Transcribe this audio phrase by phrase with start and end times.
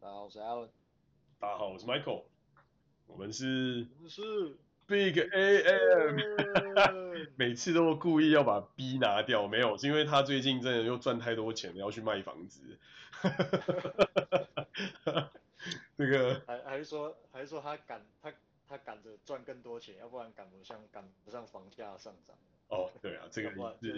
[0.00, 0.68] 大家好，我是 Alan。
[1.40, 2.22] 大家好，我是 Michael。
[3.06, 6.16] 我们是是 Big AM，
[7.34, 12.78] 每次都故意要把 B 拿掉，没有，是因为他最近真的又赚太多钱了，要去卖房子。
[15.96, 18.32] 这个还还是说还是说他赶他
[18.68, 22.36] 他赶着赚更多钱，要不然赶不上赶不上房价上涨。
[22.68, 23.56] 哦，对啊，这个是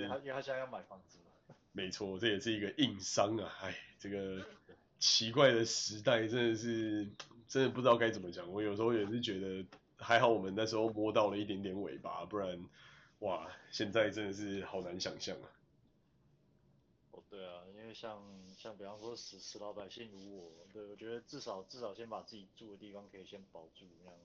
[0.08, 1.24] 他因为他现在要买房子嘛。
[1.72, 3.48] 没错，这也是一个硬伤啊！
[3.62, 4.44] 哎，这个
[5.00, 7.08] 奇怪的时代真的是
[7.48, 8.48] 真的不知道该怎么讲。
[8.52, 9.66] 我有时候也是觉得
[9.96, 12.68] 还好，我们那时候摸到了一点点尾巴，不然
[13.20, 15.50] 哇，现在真的是好难想象啊。
[17.10, 18.22] 哦，对啊，因为像
[18.56, 24.20] 像比方说死死老百姓如我，对，我觉得至少至少先把自己住的地方可以先保住，那样，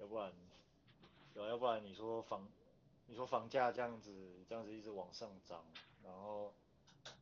[0.00, 0.32] 要不然，
[1.32, 2.46] 对，要不然你说房
[3.06, 4.12] 你说房价这样子
[4.48, 5.64] 这样子一直往上涨，
[6.02, 6.52] 然后。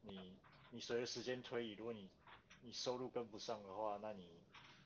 [0.02, 0.32] 你
[0.70, 2.08] 你随着时间推移，如果你
[2.66, 4.26] 你收入跟不上的话，那你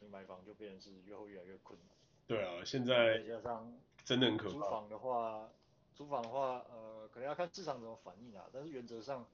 [0.00, 1.96] 你买房就变成是越后越来越困难。
[2.26, 3.72] 对啊，现在再加上
[4.04, 4.50] 真的很可怕。
[4.50, 5.50] 租房的话，
[5.94, 8.44] 租房的话，呃，可能要看市场怎么反应啊。
[8.52, 9.26] 但是原则上，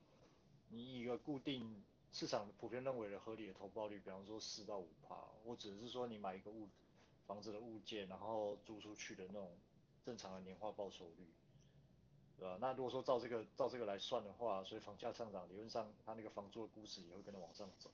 [0.69, 6.69] 你以一个固定市场普遍认为的合理的投报率，比方说四到五趴，我只是说你买一个物
[7.27, 9.51] 房子的物件，然后租出去的那种
[10.05, 11.27] 正常的年化报酬率。
[12.39, 12.59] 对吧？
[12.61, 17.91] 那如果说照这个照这个来算的话，所以房价上涨，理论上它那个房租的估值也会跟着往上走。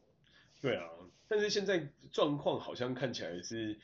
[0.62, 0.88] 对啊，
[1.28, 3.78] 但是现在状况好像看起来是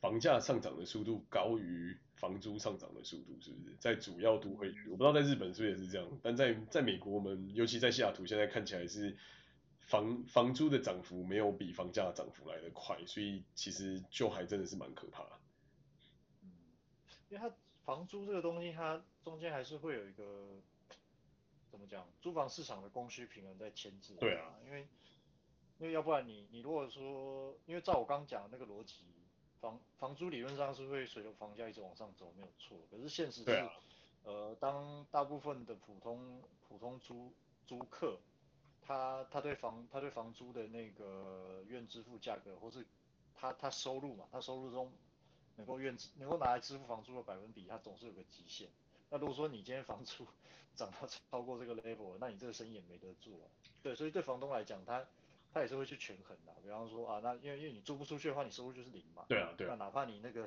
[0.00, 3.76] 房价上涨的速度高于房租上涨的速度，是不是？
[3.78, 9.16] 在主要都会区，我不知道在日本是不是也是这样，但在在美国，我们尤其在西雅图，现在看起来是
[9.82, 15.32] 房房租的涨幅没有比房价的涨幅来得快，所以其实就还真的是蛮可怕的。
[16.42, 16.50] 嗯，
[17.28, 17.54] 因为它。
[17.86, 20.60] 房租这个东西，它中间还是会有一个
[21.70, 22.04] 怎么讲？
[22.20, 24.14] 租房市场的供需平衡在牵制。
[24.18, 24.88] 对啊，因为
[25.78, 29.04] 因为要不然你你如果说，因为照我刚讲的那个逻辑，
[29.60, 32.78] 房房租理论上是会随着房价一直往上走，没有错。
[32.90, 33.72] 可是现实是，啊、
[34.24, 37.32] 呃，当大部分的普通普通租
[37.66, 38.18] 租客，
[38.80, 42.86] 他他对房他对房租的那个愿支付价格，或是
[43.34, 44.92] 他他收入嘛，他收入中。
[45.58, 48.68] 能够愿能够拿来支付房租的百分比，他总是有个极限。
[49.08, 50.26] 那如果说你今天房租
[50.76, 53.32] 涨到超过这个 level，那你这个生意也没得做。
[53.82, 55.02] 对，所以对房东来讲，他
[55.56, 56.54] 他也是会去权衡的。
[56.62, 59.24] 比方说啊，那因为因为你租不出去的话，你收入就是零嘛。
[59.26, 59.70] 对啊，对啊。
[59.70, 60.46] 那哪怕你那个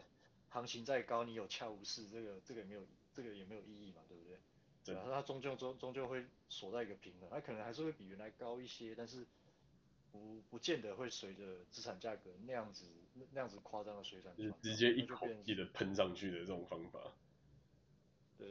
[0.49, 4.37] 行情再高，你有恰无市，这个这个也没有这个也没有意义嘛，对不对？
[4.85, 9.25] 对啊，它终究终终究会锁在一个平衡，它可能还是会比原来高一些，但是
[10.11, 12.85] 不不见得会随着资产价格那样子。
[13.33, 17.01] 那样子夸张的水涨船高，直接一口气的喷上去的这种方法。
[18.37, 18.45] 呃，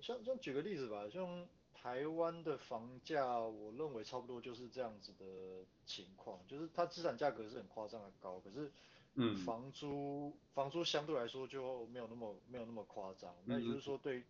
[0.00, 1.46] 像像举个例子吧，像
[1.82, 8.70] 台湾的房价，我认为差不多就是这样子的情况，就是它资产价格是很夸张的高，可是，
[9.14, 13.34] 嗯，房租房租相对来说就没有那么没有那么夸张。
[13.44, 14.20] 那也就是说对，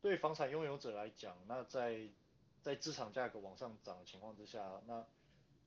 [0.00, 2.08] 对对房产拥有者来讲，那在
[2.62, 5.04] 在资产价格往上涨的情况之下，那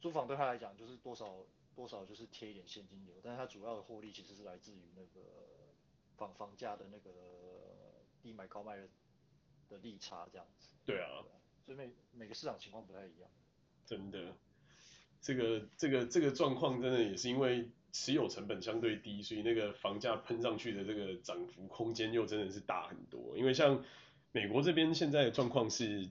[0.01, 1.45] 租房对他来讲就是多少。
[1.75, 5.19] 多少就是贴一点现金流，但是它主要的获利其实是来自于那个
[6.15, 7.11] 房房价的那个
[8.21, 8.87] 低买高卖的
[9.69, 10.69] 的利差这样子。
[10.85, 11.23] 对啊，
[11.65, 13.29] 所以每每个市场情况不太一样。
[13.85, 14.35] 真的，
[15.21, 23.37] 这个这个这个状况真的也是因为持有成本相对低，所以那个房价喷上去的这个涨幅空间又真的是大很多。
[23.37, 23.83] 因为像
[24.31, 26.09] 美国这边现在的状况是。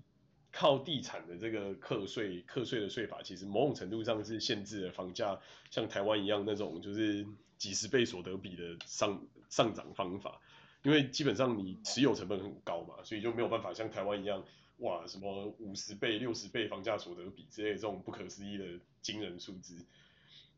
[0.56, 5.40] 靠地产的这个课税，课税的税法，其实某种程度上是限制了房价
[5.72, 7.26] 像台湾一样那种就是
[7.58, 10.40] 几十倍所得比的上上涨方法，
[10.84, 14.44] 因为基本上你持有成本很高嘛，所以就没有办法像台湾一样，
[14.78, 18.64] 哇，什么五十倍、六十倍房价所得比之类的这种不可思议的
[19.02, 19.74] 惊人数字。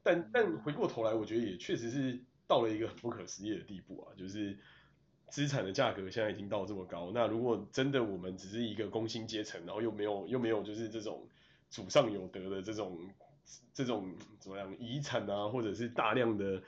[0.02, 4.58] 但但回过头来，我觉得也确实是到了一个很不可思议的地步啊，就是。
[5.28, 11.26] 资产的价格现在已经到这么高，那如果真的我们只是一个工薪阶层，然后又没有又没有就是这种
[11.68, 12.96] 祖上有德的这种
[13.74, 16.62] 这种怎么样遗产啊，或者是大量的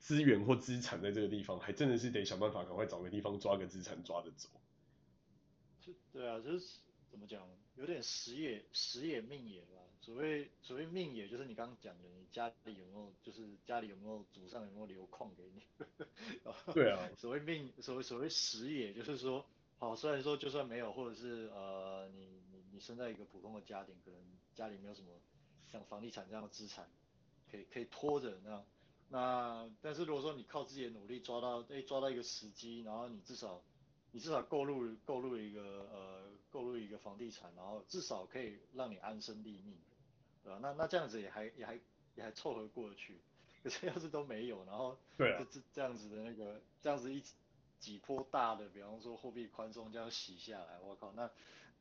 [0.00, 4.48] 资源或资产在这个地方，还真的是得想办法赶快找个地方抓个资产抓着走。
[6.12, 6.78] 对啊，就是
[7.10, 9.76] 怎么讲，有点时也时也命也吧。
[10.00, 15.62] 所谓所谓命也，就是你刚刚讲的，你家里有没有，就是家里有没有祖上有没有留矿给你？
[16.72, 17.08] 对啊。
[17.16, 19.44] 所谓命，所谓所谓时也，就是说，
[19.78, 24.18] 好，虽然说就算没有，或者是呃，你你你生在一个普通的家庭，可能
[24.54, 25.08] 家里没有什么
[25.70, 26.88] 像房地产这样的资产，
[27.50, 28.64] 可以可以拖着那样，
[29.10, 33.60] 那但是如果说你靠自己的努力抓到，哎，抓到一个时机，然后你至少
[34.12, 35.62] 你至少购入购入一个
[35.92, 39.76] 呃购入一个房地产，然后至少可以让你安身立命。
[40.42, 40.58] 对吧？
[40.62, 41.78] 那那这样子也还也还
[42.14, 43.20] 也还凑合过去。
[43.62, 47.22] 可是要是都没有，然后对啊，这这样子的那个这样子一
[47.78, 51.30] 几波大的，比方说货币宽松这样洗下来，我靠，那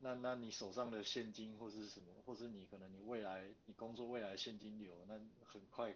[0.01, 5.13] 那那你手上的现金或是什么，或是你可能你未来你工作未来现金流，那
[5.45, 5.95] 很快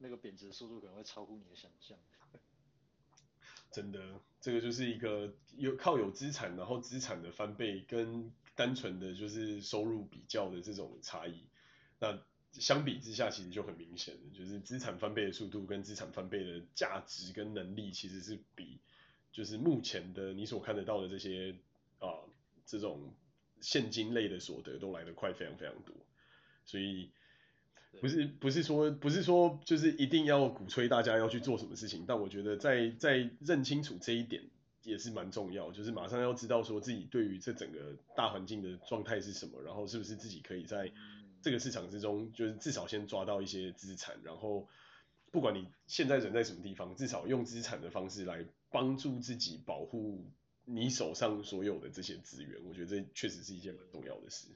[0.00, 1.96] 那个贬值速度可能会超乎你的想象。
[3.70, 11.44] 真的，这个就是一个有靠有资产，然后资产的翻倍跟单纯的就是收入比较的这种差异。
[12.00, 12.20] 那
[12.52, 18.80] 相比之下，其实就很明显，就是资产翻倍的速度跟资产翻倍的价值跟能力，其实是比
[19.30, 21.54] 就是目前的你所看得到的这些
[22.00, 22.08] 啊
[22.66, 23.14] 这种
[23.60, 25.94] 现金类的所得都来得快非常非常多。
[26.64, 27.12] 所以
[27.98, 34.42] 不是不是说不是说就是一定要鼓吹大家要去做什么事情，但我觉得在在认清楚这一点
[34.82, 40.92] 也是蛮重要，就是马上要知道说自己对于这整个大环境的状态是什么，然后是不是自己可以在。
[41.42, 44.68] 这个市场之中，就是至少先抓到一些资产，然后
[45.32, 50.30] 不管你现在人在什么地方，至少用资产的方式来帮助自己保护
[50.66, 54.48] 你手上所有的这些资源，我觉得这确实是一件蛮重要的事。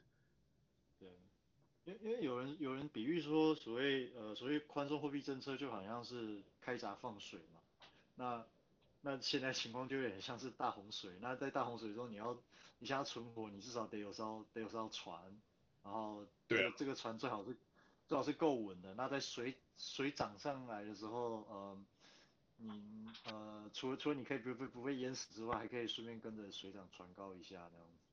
[1.85, 7.61] 对，因为因为有人有人比喻说，所谓呃所谓宽松货币政策就好像是开闸放水嘛，
[8.15, 8.45] 那
[9.03, 12.37] 那现在情况就有点像是大洪水，那在大洪水中你要
[12.79, 15.41] 你想要存活，你至少得有艘得有艘船。
[15.83, 17.55] 然后，对，这个船最好是
[18.09, 18.95] 最好是够稳的。
[18.95, 21.79] 那在水水涨上来的时候，呃，
[22.57, 28.04] 你呃，除了除了你可以不不不被淹死之外，还可以顺便跟着水涨船高一下那样子。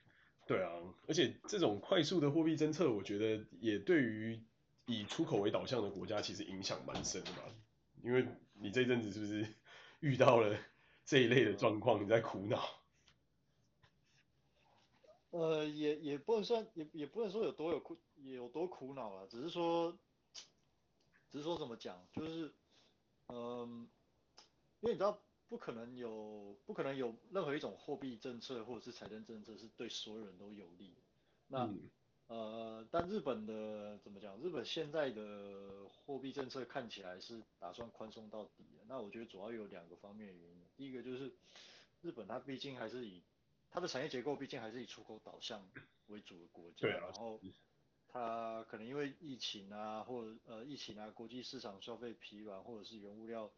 [0.52, 0.70] 对啊，
[1.08, 4.38] 而且这种快速的货币政策，我觉得也对于
[4.86, 7.44] 以出口为导向的国家，其实影响蛮深的吧。
[8.04, 9.48] 因为你这阵子是不是
[10.02, 10.60] 遇到了
[11.06, 12.62] 这一类的状况，你在苦恼？
[15.32, 19.98] 呃，也也不能算，也也不能说有多有苦，有多苦恼啊，只是说，
[21.32, 22.54] 只是说怎么讲，就是，
[23.28, 23.66] 嗯、呃，
[24.82, 25.18] 因为你知道，
[25.52, 30.96] 不可能有，不可能有任何一种货币政策或者是财政政策是对所有人都有利。
[31.50, 31.90] 那，嗯、
[32.28, 34.40] 呃，但日本的怎么讲？
[34.40, 38.86] 日本现在的货币政策看起来是打算宽松到底的。
[38.88, 41.34] 那我觉得主要有两个方面的原因，第一个就是
[42.00, 43.22] 日本它毕竟还是以
[43.70, 45.70] 它的产业结构毕竟还是以出口导向
[46.08, 47.42] 为主的国家，然后
[48.08, 53.52] 它可能因为疫情啊，或者呃疫情啊，国际市场消费疲软，或者是原物料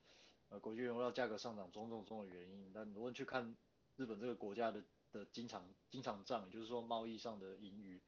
[0.53, 3.55] 呃国际原物料价格上涨种种种的原因，但如果你去看
[3.95, 7.99] 日本这个国家的的经常经常账，也就是说贸易上的盈余，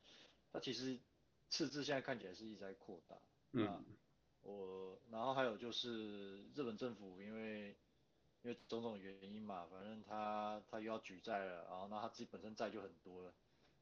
[0.51, 0.99] 它其实
[1.49, 3.17] 赤字现在看起来是一直在扩大。
[3.53, 3.83] 嗯。
[4.43, 7.75] 我然后还有就是日本政府因为。
[8.43, 13.33] 因为种种原因嘛，反正他他又要举债了，然后那他自己本身债就很多了。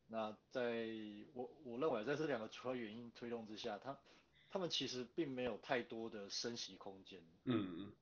[0.08, 0.88] 那在
[1.34, 4.00] 我我认为在这两个主要原因推动之下，他
[4.50, 7.22] 他们其实并没有太多的升息空间。
[7.44, 7.94] 嗯嗯。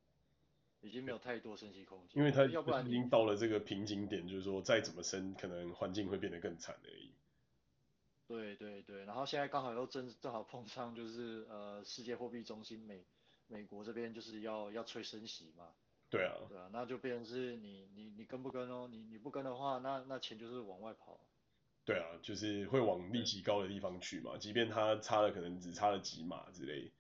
[0.82, 2.18] 已经没有太多升息空间。
[2.20, 7.12] 因为他要不然已经到了这个瓶颈点，就是说再怎么升，可能环境会变得更惨而已。
[8.28, 13.04] 对对对，然后现在刚好又正正好碰上就是呃世界货币中心美
[13.48, 15.68] 美国这边就是要要催升息嘛。
[16.10, 18.88] 对啊，对啊，那就变成是你你你跟不跟哦？
[18.90, 21.20] 你你不跟的话，那那钱就是往外跑。
[21.86, 26.92] 对啊，就是会往利息高的地方去嘛，即便它差了可能只差了几码之类。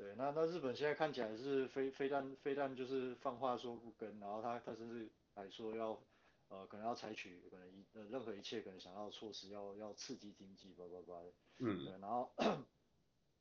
[0.00, 6.00] 对，那那日本现在看起来是非非但非但就是放话说不跟，然后他他甚至还说要
[6.48, 11.32] 呃可能要采取可能一呃任何一切可能想要的措施要要刺激经济叭叭叭的。
[11.58, 11.84] 嗯。
[11.84, 12.32] 对，然后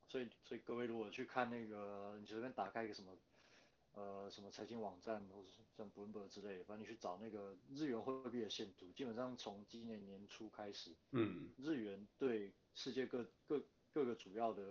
[0.09, 3.17] 所以所以各位如果去看那个你随便打开一个什么。
[3.93, 13.59] 呃，什么财经网站，或者像 Bloomberg 之类的，反正你去找那个日元货币的线图，基本上从今年年初开始，嗯，日元对世界各各
[13.91, 14.63] 各个主要的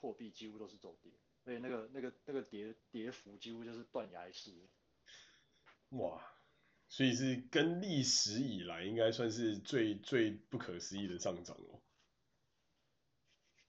[0.00, 1.12] 货币几乎都是走跌，
[1.44, 4.52] 所以那个那个那个跌跌幅几乎就是断崖式。
[5.90, 6.22] 哇，
[6.88, 11.80] 所以是跟历史以来应该算是最最不可思议的上涨哦，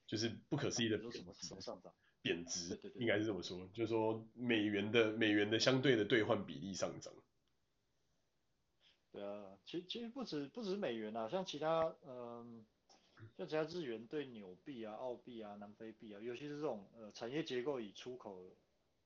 [0.07, 1.93] 就是不可思议的什么什么上涨？
[2.21, 7.13] 贬值应该是这么说，就是说美元的美元的相对的兑换比例上涨。
[9.11, 12.65] 对啊，其其实不止不止美元啊，像其他嗯，
[13.37, 18.55] 像其他日元对纽币啊、澳币啊、南非币啊，尤其是这种呃产业结构以出口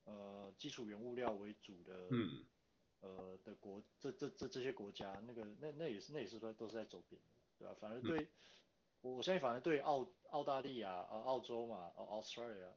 [0.06, 2.46] 呃基础原物料为主的，嗯，
[3.02, 7.22] 呃的国这这这这些国家，那个那那也是那也是说都是在走贬，
[7.58, 7.76] 对吧？
[7.80, 8.20] 反而对，
[9.02, 12.74] 嗯、我相信反而对澳澳大利亚啊、澳洲嘛、Australia。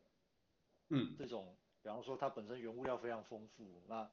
[0.91, 4.13] 嗯，这种，比方说它本身原物料非常丰富，那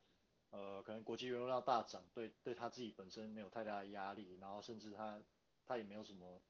[0.51, 5.21] 呃可能国际原物料大涨，对对它自己本身没有太大的压力，然后甚至它
[5.65, 6.41] 它也没有什么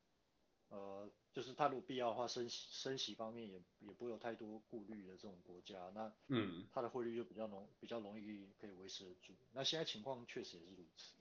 [0.71, 9.33] 呃，就是它如果必要的话，升息升息方面也也不会有太多顾虑的这种国家，那嗯，它的汇率就比较容比较容易可以维持得住。
[9.51, 11.13] 那现在情况确实也是如此。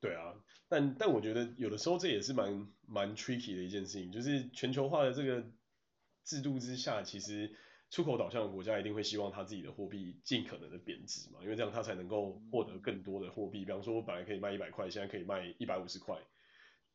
[0.00, 0.32] 对啊，
[0.68, 5.44] 但但我觉得有的时候这也是蛮蛮 tricky 的一件事情，就是全球化的这个
[6.22, 7.52] 制度之下，其实
[7.90, 13.64] 出口导向的国家一定会希望他自己的货币尽可能的贬值嘛，因为这样他才能够获得更多的货币。
[13.64, 16.14] 比方说，我本来可以卖一百块，现在可以卖一百五十块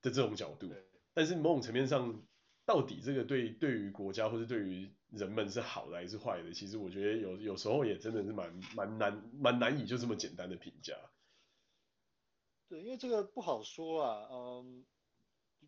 [0.01, 0.73] 的这种角度。
[1.13, 2.23] 但是某种层面上，
[2.65, 6.53] 到底这个对对于国家或者对于人们是好的还是坏的？
[6.53, 10.95] 其实我觉得有有时候也真的是蛮蛮难蛮难以就这么简单的评价。
[12.67, 14.85] 对，因为这个不好说啊，嗯，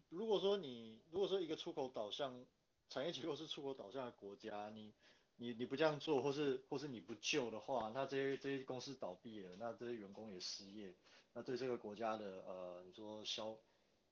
[0.09, 2.45] 如果说你如果说一个出口导向
[2.89, 4.93] 产业结构是出口导向的国家，你
[5.35, 10.95] 你你不这样做，或是或是你不救的话，那这些这些公司倒闭了，那这些员工也失业，
[11.33, 13.55] 那对这个国家的呃，你说消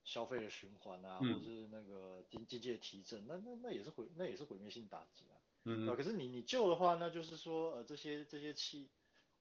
[0.04, 8.90] 消费的循环啊，或者是那个经经济的提振，那那那也是毁那也是毁灭性打击啊，嗯，可是你你救的话，那就是说呃这些这些企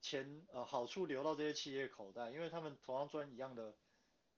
[0.01, 3.75] 钱呃好处流到这些企业口袋，因为他们同样赚一样的，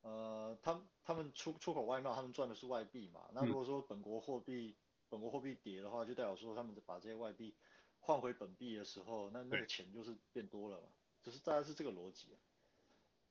[0.01, 3.29] 呃，他他们出出口外贸，他们赚的是外币嘛。
[3.34, 7.53] 那如果说本国货币、嗯、本国货币跌的话，就代表说他们把这些外币
[8.00, 10.88] 换回本币的时候，那那个钱就是变多了嘛。
[11.24, 12.36] 只、就是大概是这个逻辑。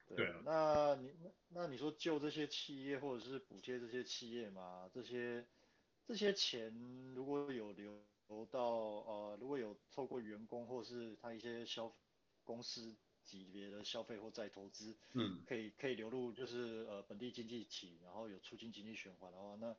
[0.09, 0.35] 对。
[0.45, 1.13] 那你
[1.49, 4.89] 那你说救这些企业或者是补贴这些企业嘛？
[4.93, 5.47] 这些
[6.07, 6.73] 这些钱
[7.15, 8.03] 如果有流
[8.51, 11.95] 到呃，如果有透过员工或是他一些消
[12.43, 19.77] 公司级别的消费或再投资，嗯，可以可以流入就是呃本地经济体，然后有促进经济循环的话，那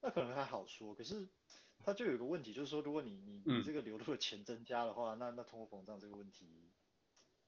[0.00, 0.94] 那可能还好说。
[0.94, 1.28] 可是
[1.84, 6.70] 它就有个问题，就是说如果你你你这个流入的钱增加的话，嗯、那那通货膨胀这个问题，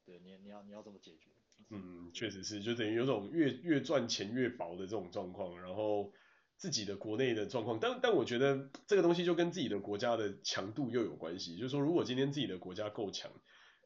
[0.04, 1.30] 对你你要你要怎么解决？
[1.70, 6.12] 嗯，确实是，就等于有种越越赚钱越薄的这种状况，然后
[6.56, 13.30] 自己的国内的状况，但但我觉得这个东西就跟自己的国家的强度又有关系，就是说如果今天自己的国家够强。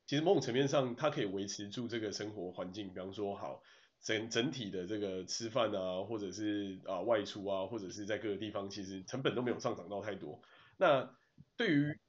[0.05, 3.63] 其实某种层面上，它可以维持住这个生活环境，比方说好
[4.03, 10.43] 整整体的这个吃饭啊，或者是啊外出啊，或者是在各个地方，其实成本都没有上涨到太多。
[10.77, 11.17] 那
[11.57, 12.01] 对于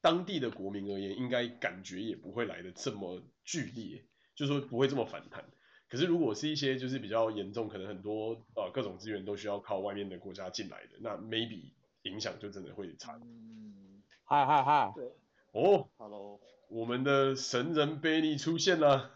[0.00, 4.06] 当地的国民而言，应该感觉也不会来得这么剧烈，
[4.42, 5.44] 就是说不会这么反弹。
[5.88, 11.70] 可是如果是一些就是比较严重，可能很多呃各种资源都需要靠外面的国家进来的，那 maybe
[12.02, 13.12] 影响就真的会差。
[13.22, 15.12] 嗯，嗨嗨嗨，对，
[15.52, 16.40] 哦，Hello。
[16.68, 19.12] 我们的神人 Benny 出现了，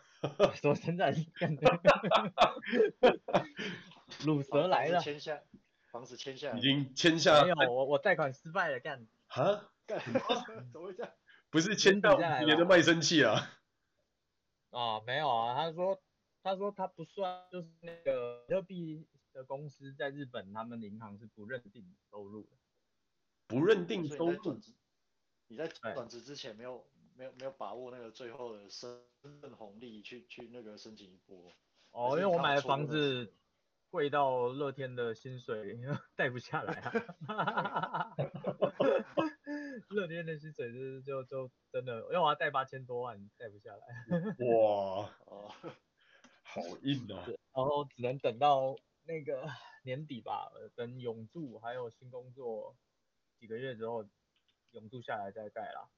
[0.55, 1.27] 说神人，
[4.25, 5.41] 鲁蛇来了，签下，
[5.91, 9.99] 房子签下，已经签下，没有，我我贷款失败了，干，哈，干，
[10.73, 11.13] 怎么会这样？
[11.51, 13.51] 不是签到你的卖身契啊？
[14.79, 16.01] 啊，没有啊，他说
[16.43, 22.57] 他说他不算，就是那个比特币的公司在日本，他们银行是不认定收入的，
[23.47, 24.61] 不认定收入，
[25.49, 26.87] 你在转职之前没有？
[27.19, 29.03] 没有没有把握那个最后的身
[29.41, 31.51] 份红利去去那个申请一波。
[31.93, 33.33] 哦，因为我买的房子
[33.89, 35.81] 贵到乐天的薪水
[36.15, 36.75] 带不下来
[37.27, 38.15] 啊。
[39.91, 43.87] 乐天的薪水就是就就真的，因为我要贷八千多万，贷不下来。
[44.47, 45.53] 哇，哦，
[46.43, 47.27] 好硬啊。
[47.27, 49.49] 然后只能等到那个
[49.83, 52.77] 年底吧，等永住还有新工作
[53.39, 54.07] 几个月之后，
[54.73, 55.89] 永住下来再贷啦。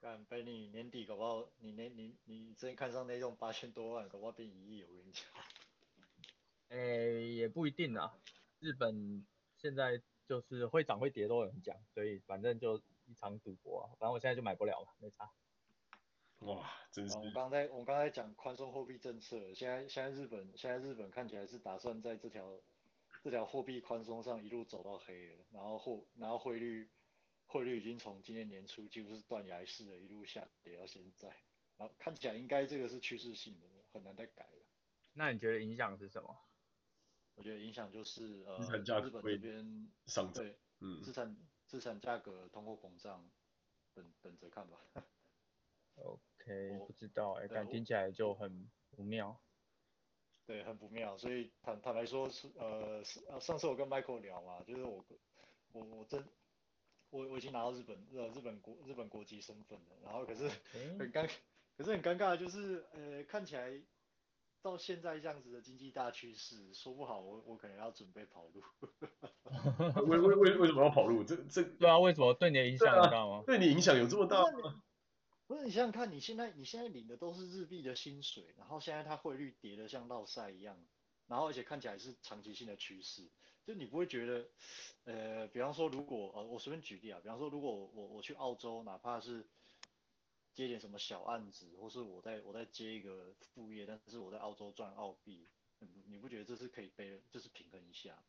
[0.00, 5.24] 干被你年底搞不好，你年你你，你之前看上那栋八千多万，搞不好变一亿，我跟你讲。
[6.70, 8.18] 哎、欸，也不一定啊。
[8.58, 9.24] 日本
[9.58, 13.94] 现在就是会涨会跌都有人讲，所以反正就一场赌博啊。
[14.00, 15.30] 反正我现在就买不了了，没差。
[16.40, 17.16] 哇，真是。
[17.18, 22.60] 我刚才我刚才讲宽松货币政策，现在现在日本现在日本看起来是打算在这条
[23.22, 26.90] 这条货币宽松上一路走到黑了，然后货然后汇率。
[27.46, 31.28] 汇率已经从今年年初几乎是断崖式的一路下跌到现在，
[31.76, 34.64] 然后看起来应该这个是趋势性的，很难再改了。
[35.12, 36.34] 那你觉得影响是什么？
[37.34, 41.36] 我觉得影响就是呃，日本这边上对，嗯，资产
[41.72, 43.26] 资产价格通货膨胀，
[43.94, 44.78] 等等着看吧。
[45.94, 49.40] OK，不知道哎，但听起来就很不妙。
[50.44, 51.16] 对，很不妙。
[51.16, 53.02] 所以坦坦白说是呃，
[53.40, 55.02] 上次我跟 Michael 聊嘛，就是我
[55.72, 56.22] 我我真。
[57.08, 60.48] 我我已经拿到日本呃日本国日本国籍身份了，然后可是
[60.98, 61.26] 很尴，
[61.78, 63.70] 可是很尴尬的就是，呃，看起来
[64.62, 68.62] 到现在这样子的经济大趋势，说不好我我可能要准备跑路。
[70.06, 71.24] 为为为为什么要跑路？
[71.24, 73.42] 这这对啊，为什么对你的影响很大吗？
[73.44, 74.82] 对你影响有这么大吗？
[75.48, 80.78] 不是，你想想看，你现在你现在领的都是日币的薪水，然后现在它汇率跌的像落赛一样，
[81.26, 83.28] 然后而且看起来是长期性的趋势。
[83.64, 84.48] 就你不会觉得，
[85.04, 89.46] 呃，比方说如果呃，我随便举例啊，比方说如果我我去澳洲，哪怕是
[90.54, 95.48] 接点什么小案子，或是我在我在接一个副业，但是我在澳洲赚澳币，
[96.06, 98.22] 你不觉得这是可以被，就是平衡一下？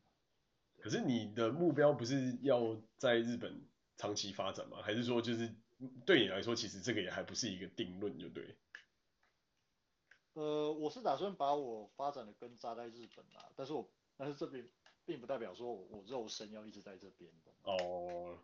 [0.78, 4.82] 可是你的目标不是要在日本长期发展吗？
[4.82, 5.54] 还是说就是
[6.04, 8.56] 对你来说，其实这个也还不是一个定论，就对？
[10.32, 14.68] 呃，我是打算把我发展的根扎在日本啊，但是我但是这边
[15.04, 17.52] 并不代表说我我肉身要一直在这边的。
[17.62, 18.38] 哦，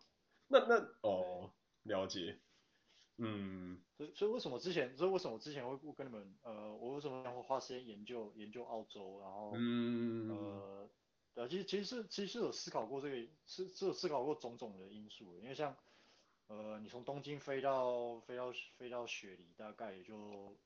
[0.47, 1.51] 那那哦，
[1.83, 2.39] 了解。
[3.17, 10.89] 嗯，所以所以为什么之前，所以为什么之前会跟你们呃，我为什么会花时间研究研究澳洲，然后嗯呃，
[11.33, 15.75] 对，其实其实是其实是有思考过这个，是是有思考过种种的因素，因为像
[16.47, 20.57] 呃，你从东京飞到飞到飞到雪梨，大概也就。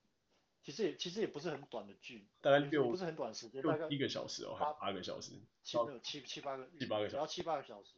[0.63, 7.93] 其实也其实也不是很短的距，大概六不是很短时间，大概一个小时哦，八八个小时，七七七八个七八个小时，只要七八个小时。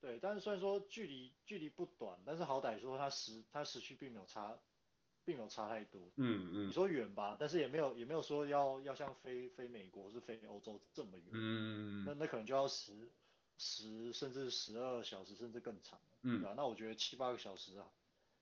[0.00, 4.58] 对，但是虽然说距离距离不短，但是好歹说它时它时区并没有差，
[5.24, 6.00] 并没有差太多。
[6.16, 6.68] 嗯嗯。
[6.68, 11.26] 你说远吧，但是也没有也没有说要要像飞飞美国是飞欧洲这么远。
[11.32, 12.04] 嗯嗯。
[12.06, 12.92] 那那可能就要十
[13.58, 15.98] 十甚至十二小时甚至更长。
[16.22, 16.40] 嗯。
[16.40, 16.54] 对吧？
[16.56, 17.90] 那我觉得七八个小时啊。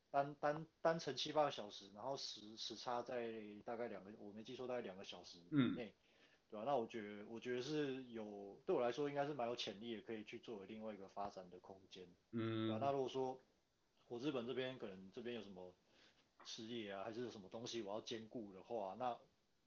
[0.09, 3.35] 单单单程七八个小时，然后时时差在
[3.67, 5.93] 大概两个，我没记错大概两个小时以内，嗯、
[6.57, 6.65] 对吧？
[6.65, 12.87] 那我觉得我觉得是有对我来说应该是蛮有潜力的，可以去作为另外一个发展的空间，嗯，对吧？
[12.87, 13.41] 那如果说
[14.09, 15.73] 我日本这边可能这边有什么
[16.45, 19.17] 事业啊，还是有什么东西我要兼顾的话，那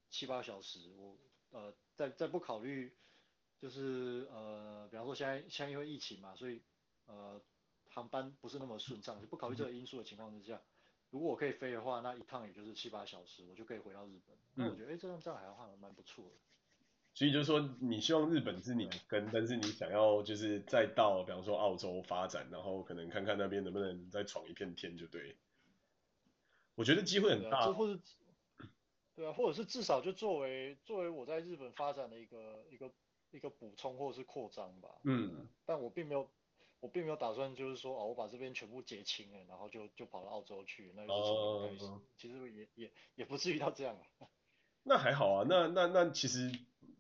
[0.10, 1.18] 七八小时我
[1.52, 2.96] 呃在在不考虑
[3.60, 6.62] 就是呃比方说现在现在因为疫情嘛，所以
[7.06, 7.42] 呃。
[7.92, 10.62] 航班不是那么顺畅，就不考虑这个因素的情况之下，
[11.10, 14.38] 如果我可以飞的话，那一趟也就是七八小时，我就可以回到日本。
[14.54, 16.36] 那我觉得，哎、嗯，这样这样还还蛮不错的。
[17.20, 25.36] 所以就是说，你希望日本是你的根，但是你想要就是再到，比方说澳洲发展，然后可能看看那边能不能再闯一片天，就对。
[26.76, 27.66] 我觉得机会很大。
[27.66, 28.00] 这或者，
[29.18, 32.90] 对啊，或者是至少就作为作为我在日本发展的一个一个
[33.32, 34.88] 一个补充或者是扩张吧。
[35.04, 35.46] 嗯。
[35.66, 36.30] 但我并没有。
[36.80, 41.14] 我并没有打算，就是说，哦，我把这边全部结清了，然后就就跑到澳洲去，那就
[41.68, 42.02] 是什么？
[42.16, 44.28] 其实也也也不至于到这样啊。
[44.84, 46.50] 那还好啊，那那那其实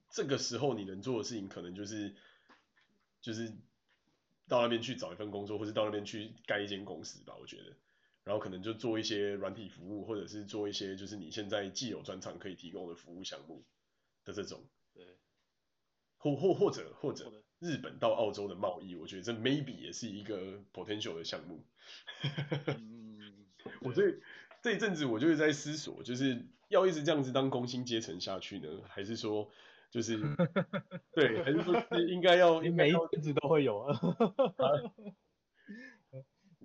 [0.10, 2.16] 这个时候你能做的事情，可能就是
[3.22, 3.54] 就是
[4.48, 7.76] 到那边去找一份工作，或是到那边去盖一间公司吧，我觉得。
[8.24, 13.64] 然后可能就做一些软体服务，或者是做一些就是你现在既有专长可以提供的服务项目
[14.26, 14.64] 的这种。
[14.94, 15.04] 对。
[16.18, 17.44] 或或或者或者。
[17.62, 21.66] 日本到澳洲的贸易，我觉得这 maybe 也是一个 potential 的项目。
[23.84, 24.18] 我这
[24.64, 29.52] 这一阵子我就是在思索，就是要一直这样子当工薪阶层下去呢，还是说
[29.90, 30.18] 就是
[31.14, 31.74] 对，还是说
[32.08, 34.00] 应该 要你每一阵子都会有啊？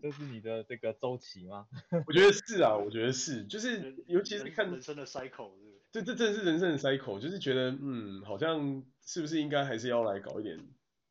[0.03, 1.67] 这是你的这个周期吗？
[2.07, 5.53] 我觉得是啊，我觉得是，就是尤其是看人生的 cycle，
[5.93, 10.59] 这这真的是人生的 cycle，就是觉得嗯，好像是不是应该还是要来搞一点。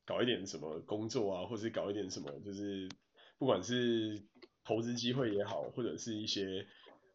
[0.06, 2.89] 搞一点什么工作啊，或是搞一点什么，就是
[3.38, 4.21] 不管是
[4.65, 6.67] 投资机会也好，或者是一些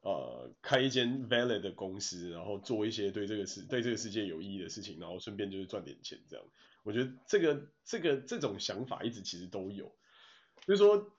[0.08, 6.44] 呃开一间 valid 的公司，然后做一些对这个世对这个世界有意义的事情，然后顺便就是赚点钱这样。
[6.82, 9.92] 我觉得这个这个这种想法一直其实都有，
[10.66, 11.12] 就是说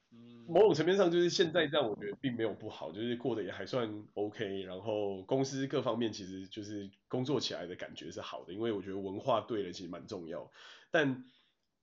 [0.47, 10.51] 某种层面上就是现在这样，我觉得并没有不好，就是过得也还算 OK，然后公司各方面其实就是工作起来的感觉是好的，因为我觉得文化对了其实蛮重要，
[10.91, 11.25] 但。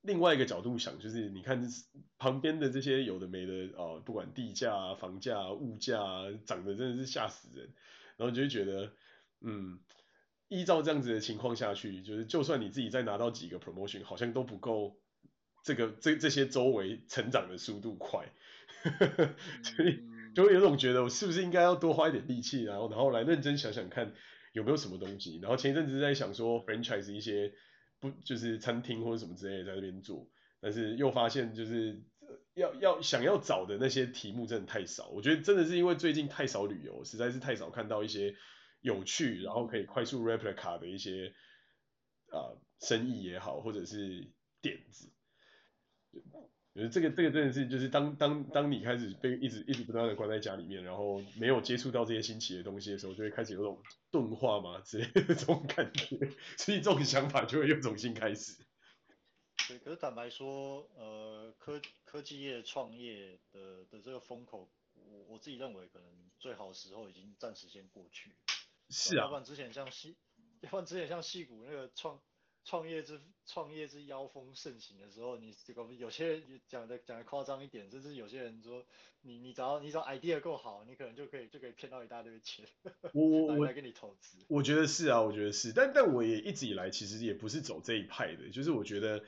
[0.06, 1.60] 另外一个角度想，就是你看
[2.16, 7.74] 旁边的这些有的没的啊，不管地价啊、房价啊、物价啊，涨得真的是吓死人。
[8.16, 8.92] 然后就会觉得，
[9.40, 9.80] 嗯，
[10.48, 14.96] 依照这样子的情况下去，就是就算你自己再拿到几个 promotion，好像都不够
[15.64, 18.32] 这个这这些周围成长的速度快。
[19.62, 24.14] 所以就会有种觉得，我是不是应该要多花一点力气，然后然后来认真想想看
[24.52, 25.38] 有没有什么东西。
[25.42, 27.52] 然后前一阵子在想说 franchise 一些。
[28.00, 30.28] 不就是餐厅或者什么之类的在那边做，
[30.60, 32.02] 但是又发现就是
[32.54, 38.34] 要要想要找的那些题目真的太少，我觉得真的是因为最近太少旅游，实在是太少看到一些
[38.80, 41.34] 有趣然后可以快速 replica 的一些
[42.30, 44.30] 啊、生意也好，或者是
[44.60, 45.12] 点子。
[46.76, 56.18] 我觉得这个这个真的是就是当当当你开始被一直一直不断的关在家里面，然后没有接触到这些新奇的东西的时候，就会开始有种钝化嘛之类的 这种感觉，
[56.58, 58.62] 所以这种想法就会又重新开始。
[59.68, 66.06] 对，可是坦白说，呃，科科技业创业的的这个风口，我我自己认为可能
[66.38, 68.36] 最好的时候已经暂时先过去。
[68.90, 69.22] 是啊。
[69.22, 70.14] 要不然之前像矽，
[70.60, 72.20] 要不然之前像矽股那个创
[72.66, 78.84] 创业之创业之妖风盛行的时候，你这个有些人讲的讲的夸张一点，甚至有些人说
[79.22, 82.66] 你你只要你只要 idea 够好，你可能就可以就可以骗到一大堆钱，
[83.14, 84.44] 我我 我来给你投资。
[84.48, 89.24] 我觉得是啊，我觉得是，但但我也一直以来其实也不是走这一派的，就是我觉得。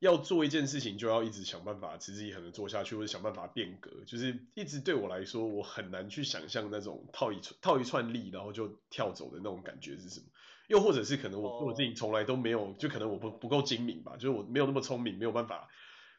[0.00, 4.02] 要做一件事情，就要一直想办法持之以恒的做下去，或者想办法变革。
[4.06, 10.26] 就是一直对我来说，我很难去想象那种套一串套一串利，然后就跳走的那种感觉是什么。
[10.70, 15.68] 又或者是可能我我自己从来都没有，就可能我不不够精明吧，就是我没有那么聪明，没有办法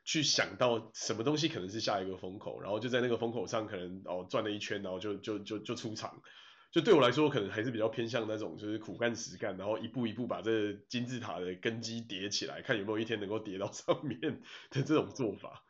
[0.04, 6.22] 去想到什么东西可能是下一个风口，然后就在那个风口上可能哦转了一圈，然后就就就就出场。
[6.70, 15.64] 就对我来说，可能还是比较偏向那种，就是苦干实干，然后一步一步把这金字塔的根基叠起来，看有没有一天能够叠到上面的这种做法。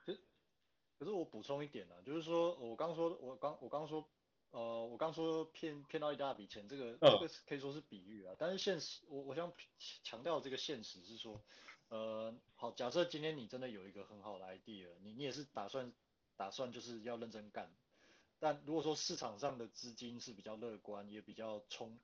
[0.98, 4.08] 可是我补充一点呢、啊，就是说我刚说，我刚我刚说，
[4.52, 8.36] 呃，我刚说骗骗到一大笔钱，这个这个可以说是比喻啊。
[8.38, 9.52] 但是现实，我我想
[10.04, 11.42] 强调这个现实是说，
[11.88, 15.94] 呃，好，假设今天你真的有一个很好的 idea，你你也是打算
[16.36, 17.74] 打算就是要认真干。
[18.40, 21.98] 但如果说市场上的资金是比较乐观，也比较充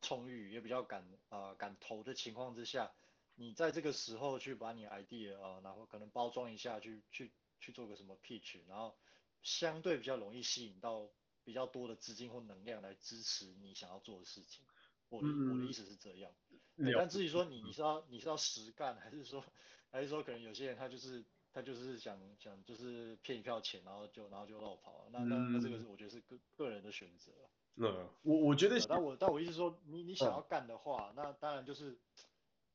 [0.00, 2.92] 充裕，也比较敢啊、呃、敢投的情况之下，
[3.34, 8.94] 你在这个时候去把你 idea 啊、呃，然后可能包装一下，去去去做个什么 pitch，然后
[9.42, 11.08] 相对比较容易吸引到
[11.48, 14.62] 比较多的资金或能量来支持你想要做的事情。
[15.08, 16.30] 我的、嗯、我的意思是这样。
[16.76, 19.42] 对，但至于说你你是要你是要实干，还是说
[19.90, 21.24] 还是说可能有些人他就是。
[21.50, 27.32] 他就是想想就是骗一票钱，然后就然后就落跑，那那那这个是我觉得是个个人的选择。
[27.76, 31.98] 嗯，我我觉得，但我但我意思说，你你想要干的话，嗯、那当然就是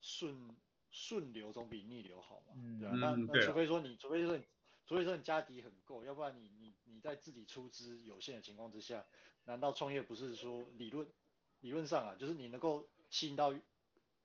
[0.01, 0.57] 顺
[0.89, 2.93] 顺流总比逆流好嘛，嗯、对啊。
[2.95, 4.43] 那那除非说你，除非说你，
[4.85, 9.05] 除非说你家底很够，要不然你你你在自己出资有限的情况之下，
[9.45, 11.07] 难道创业不是说理论
[11.61, 13.53] 理论上啊，就是你能够吸引到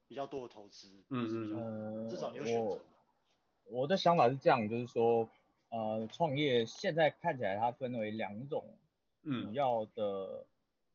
[0.08, 2.80] 比较多的投资，嗯嗯，至少你有选择。
[3.64, 5.28] 我的想法是这样，就是说，
[5.68, 8.64] 呃，创业现在看起来它分为两种
[9.22, 10.46] 主要的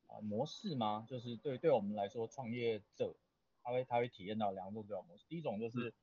[0.07, 3.13] 啊、嗯呃、模式吗，就是对对我们来说，创业者
[3.63, 5.23] 他会他会体验到两种主要模式。
[5.29, 5.93] 第一种就是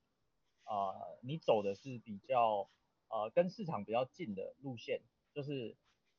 [0.63, 2.69] 啊、呃，你走的是比较
[3.11, 5.03] 呃跟市场比较近的路线，
[5.35, 5.77] 就是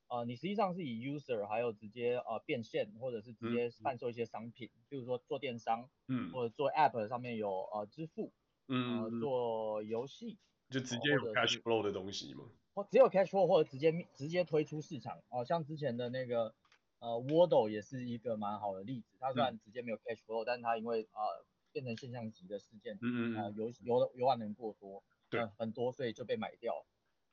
[0.08, 8.32] 呃你实际上是以 user 还有直接呃变现或者是直接贩售一些商品，比如说做电商，嗯，或者做 app 上面有呃支付。
[8.74, 10.38] 嗯、呃，做游戏
[10.70, 12.46] 就直接有 cash flow 的东西嘛。
[12.74, 16.56] 或，只有 cash flow 或者直接直接推出市场哦，像之前的那个
[17.00, 26.86] 呃 Wordle 也是一个蛮好的例子，它虽然直接没有 cash flow，、嗯、但是它因为呃变成现象级的事件，嗯嗯啊游游游玩人过多，对、呃，很多，所以就被买掉，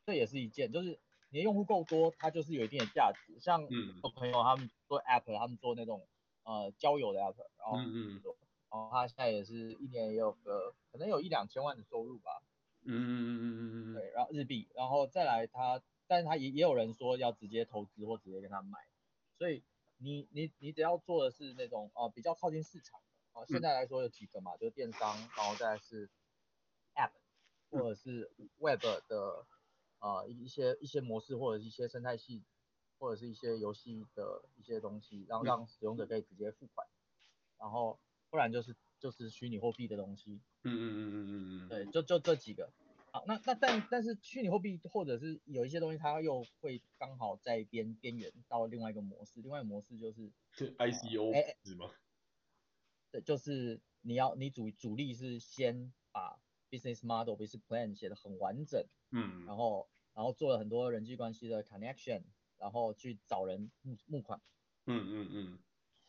[0.06, 3.38] 这也是一件，就是你的用户够多，它就是有一定的价值。
[3.40, 3.62] 像
[4.02, 6.08] 我朋友他们做 app，他们做那种
[6.44, 8.22] 呃交友的 app，然后嗯嗯。
[8.70, 12.42] 然后他现在也是一年也有个可能有一两千万的收入吧，
[12.84, 13.92] 嗯嗯嗯嗯嗯。
[13.92, 18.78] 嗯对，然后日币，然后再来他，但是他也也有人说要直接投资或直接跟他买，
[19.38, 19.64] 所以
[19.96, 23.00] 你你你只要做的是那种呃比较靠近市场
[23.32, 26.10] 的，啊现在来说有几个嘛，就是电商，然后再来是
[27.70, 29.46] 或者是 Web 的
[30.00, 32.44] 呃一些一些模式或者一些生态系
[32.98, 36.86] 或者是一些游戏的一些东西，然后让使用者可以直接付款，
[37.58, 37.98] 然后。
[38.30, 42.70] 不然就是就是虚拟货币的东西，嗯嗯嗯嗯嗯嗯，对，就就这几个，
[43.10, 51.32] 好，那那但但是虚拟货币或者是有一些东西，它又会刚好在边边缘到另外一个模式，另外一个模式就是是 ICO
[51.64, 51.90] 是吗？
[53.10, 56.38] 对，就是你要你主主力是先把
[56.70, 62.22] business model business plan 写的很完整，嗯，然后然后做了很多人际关系的 connection，
[62.58, 64.40] 然后去找人募募款，
[64.86, 65.58] 嗯嗯嗯。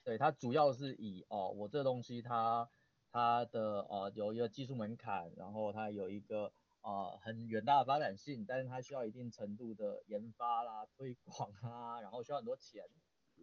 [0.04, 2.69] 对，它主要是以哦，我这东西它
[3.12, 12.84] 它的呃有一个技术门槛，然后它有一个呃很远大的发展性，但是它需要一定程度的研发啦、推广啊，然后需要很多钱，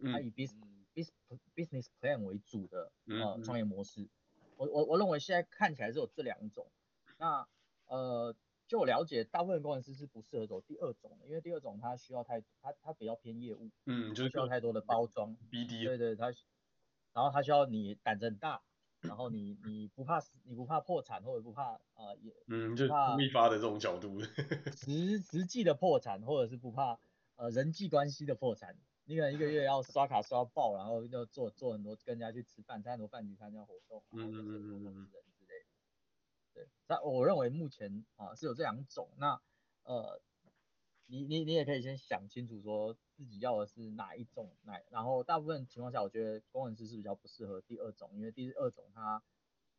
[0.03, 4.01] 它以 business、嗯、business plan 为主的呃创业模式。
[4.01, 4.09] 嗯、
[4.57, 6.67] 我我我认为现在看起来是有这两种。
[7.17, 7.47] 那
[7.87, 8.35] 呃，
[8.67, 16.31] 就我了解，大部分工程师是不适合走第二种的，因为第二种它需要太它它比较偏业务，嗯，就是需要太多的包装，BD，对对，它。
[17.13, 18.61] 然后他需要你胆子很大，
[19.01, 22.85] 然后你你不怕死，你不怕破产或者不怕呃也嗯，就
[23.17, 24.21] 密发的这种角度，
[24.77, 26.99] 实实际的破产或者是不怕
[27.35, 35.36] 呃人际关系的破产，你可能一个月要刷卡刷爆，然后要做做很多跟人家去吃饭，参很多饭局参加活动，然后认识很多投资人之类的。
[36.57, 39.39] 对，那我认为目前啊是有这两种，那
[39.83, 40.19] 呃
[41.05, 42.97] 你你你也可以先想清楚说。
[43.17, 44.55] 自己要的是哪一种？
[44.61, 44.79] 哪？
[44.91, 49.23] 然后大部分情况下，我觉得工程师是比较不适合第二种，因为第二种它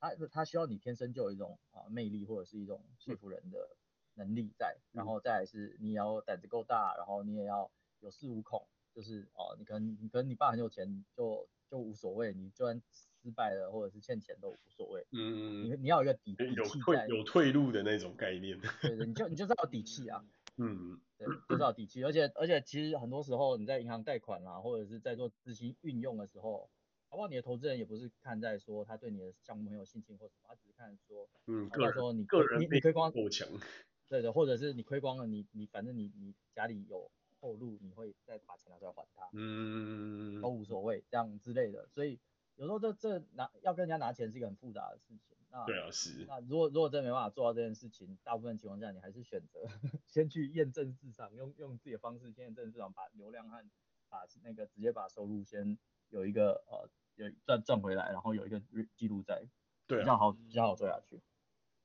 [0.00, 3.76] 他他需要你天生就有一种啊魅力或者是一种说服人的
[4.14, 12.82] 能力在，嗯、然后再来是你要胆子够大，然后你也要有恃无恐，就是哦、啊，你可能你可能你爸很有钱就就无所谓，你就算
[13.22, 20.24] 失败了或者是欠钱都无所谓，嗯，你你要有一个底底气在，有退路的那种概念，对对，你就你就知道底气啊，
[20.56, 26.70] 嗯，对，就知道底气，而且而且其实很多时候你在银行贷款啊，或者是在做资金运用的时候。
[27.10, 33.48] 包括你的投资人也不是看在说他对你的项目很有信心或什么，他只是看说，嗯，个人说你个人你你亏光够强，
[34.10, 42.18] 对的，或者是你亏光了，你你反正你你家里有后路，你会再把钱拿出来还他，嗯，都无所谓这样之类的，所以
[42.58, 49.66] 有时候这这拿要跟人家拿钱是一个很复杂的事情，那对啊是，那如果如果真的没办法做到这件事情，大部分情况下你还是选择
[50.06, 53.64] 先去验证市场，用用自己的方式先验证市场，把流量和
[54.10, 55.78] 把那个直接把收入先
[56.10, 56.90] 有一个呃。
[57.18, 58.62] 有赚赚回来，然后有一个
[58.94, 59.42] 记录在，
[59.88, 61.20] 对、啊，比较好比较好做下去。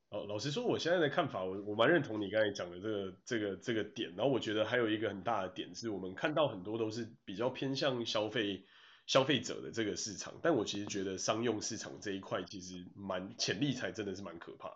[0.09, 4.13] 哦，老实说，我现在的看法，我我蛮认同你刚才讲的这个这个这个点。
[4.15, 8.63] 然后我觉得还有一个很大的点是，我们看到很多都是比较偏向消费
[9.05, 14.71] 消费者的这个市场，但我其实觉得商用市场这一块其实蛮潜力才真的是蛮可怕。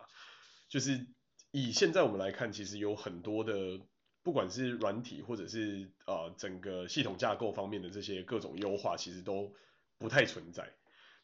[0.68, 1.06] 就是
[1.50, 3.80] 以现在我们来看，其实有很多的，
[4.22, 9.54] 不管是软体或者是啊、整个系统架构方面的这些各种优化，其实都。
[10.00, 10.74] 不太存在，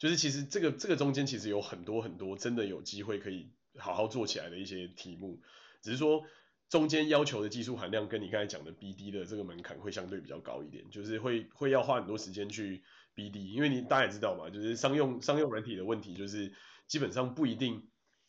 [0.00, 5.40] 就是其实这个这个中间其实有很多很多真的有机会可以好好做起来的一些题目，
[5.80, 6.26] 只是说
[6.74, 12.82] 中间要求的技术含量跟你刚才讲的 BD 的这个门槛会相对比较高一点，就是会会要花很多时间去
[13.14, 16.52] BD，因为你大家也知道嘛，就是商用商用软体的问题，就是
[16.88, 17.88] 基本上不一定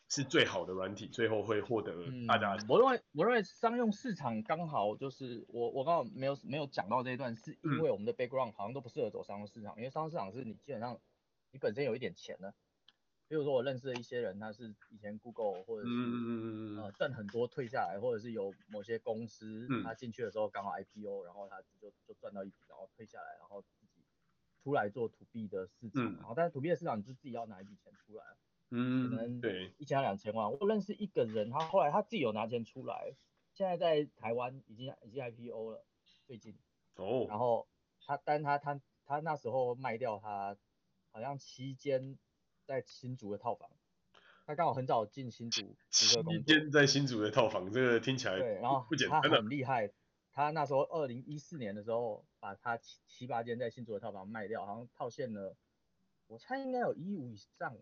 [0.10, 1.92] 是最好的软体，最后会获得
[2.28, 2.66] 大家、嗯。
[2.70, 11.00] 我认为我认为商用市场刚好就是我我刚好没有没有讲到这一段，是因为我们的 background 好像都不适合走商用市场，因为商用市场是你基本上
[11.50, 12.54] 你本身有一点钱的，
[13.28, 24.04] 比如说我认识的一些人，他是以前 Google 或者是、嗯、呃挣很多退下来，或者是有某些公司他进去的时候刚好 IPO，然后他就就赚到一笔，然后退下来，然后自己
[24.64, 28.24] 出来做 To B 的市场，然后但是 To B 的市场你就自己要拿一笔钱出来。
[28.72, 30.52] 嗯，可能对一千到两千万。
[30.52, 33.14] 我认识一个人，他后来他自己有拿钱出来，
[33.54, 35.86] 现在在台湾已经已经 IPO 了，
[36.26, 36.58] 最近。
[36.96, 37.26] 哦。
[37.30, 37.68] 然后
[38.00, 40.58] 他，但他他他那时候卖掉他
[41.12, 42.18] 好像期间
[42.66, 43.70] 在新竹的套房，
[44.46, 45.76] 他刚好很早进新竹。
[45.90, 49.92] 七间在新竹的套房，这个听起来对，然后他很厉害，
[50.32, 55.56] 他那时候二零一四年的时候把他七七八间在新竹的套房卖掉，好像套现了，
[56.28, 57.78] 我猜应该有一亿五以上。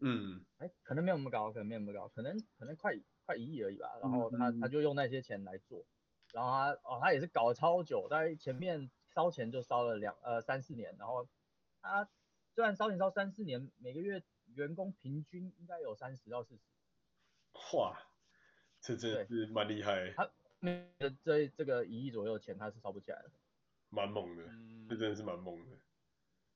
[0.00, 2.92] 嗯，哎、欸，可能没有那么高，可能没有那么高，可能可能快
[3.26, 3.98] 快一亿而已吧。
[4.00, 5.84] 然后他、嗯、他就用那些钱来做，
[6.32, 11.26] 然后他哦他也是搞了超久，大概前面烧钱就烧了两呃三四年，然后
[11.82, 12.08] 他
[12.58, 14.20] 虽然烧钱烧三四年，每个月
[14.56, 17.76] 员工平均应该有三十到四十。
[17.76, 17.96] 哇，
[18.80, 20.12] 这真的是蛮厉害。
[20.16, 23.30] 他那个这这个一亿左右的钱他是烧不起来的。
[23.90, 24.42] 蛮猛的，
[24.88, 25.76] 这真的是蛮猛的。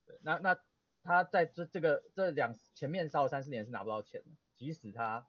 [0.05, 0.59] 对，那那。
[1.05, 5.27] 他在这这个这两前面烧了三四年是拿不到钱的，即使他，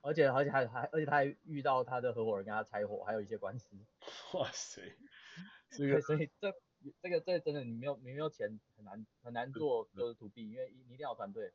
[0.00, 3.76] 而且而且还还而且他还遇到他的合伙人跟他拆伙，还有一些官司。
[4.32, 4.96] 哇塞，
[5.70, 6.50] 这个所以这
[7.02, 11.52] 这个这真的你没有你没有钱很难很难做就是 to B，因为你一定要团队。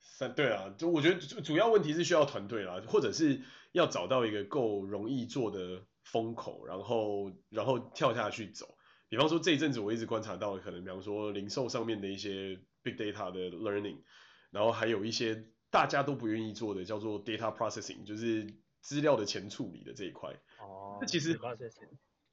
[0.00, 8.78] 三对啊，就我觉得主主要问题是需要团队啦，或者是要找到一个够容易做的风口，然后然后跳下去走。
[9.08, 14.02] 比方说这一阵子我一直观察到的，可能比方说零售上面的一些 big data 的 learning，
[14.50, 20.32] 然后还有一些大家都不愿意做的叫做 data processing，就是资料的前处理的这一块。
[20.60, 20.98] 哦。
[21.00, 21.36] 这其实。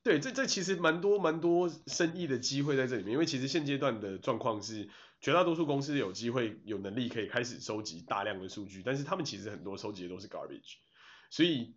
[0.06, 4.88] 对，这这其实蛮多蛮多生意的机会在这里面，因为其实现阶段的状况是，
[5.20, 10.76] 绝大多数公司有机会有能力可以开始收集大量的数据，但是他们其实很多收集的都是 garbage，
[11.30, 11.76] 所以。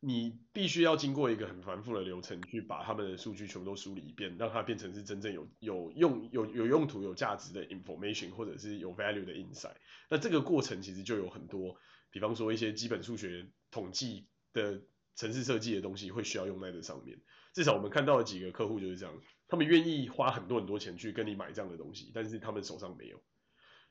[0.00, 9.74] 你必须要经过一个很繁复的流程，去把他们的数据全部都梳理一遍，让它变成是真正有有用有有用途有价值的 information，或者是有 value 的 insight。
[10.08, 11.74] 那这个过程其实就有很多，
[12.12, 14.80] 比方说一些基本数学统计的
[15.16, 17.18] 城市设计的东西会需要用在这上面。
[17.58, 19.12] 至少我们看到的几个客户就是这样，
[19.48, 23.20] 他们愿意花很多很多钱去跟你买这样的东西，但是他们手上没有。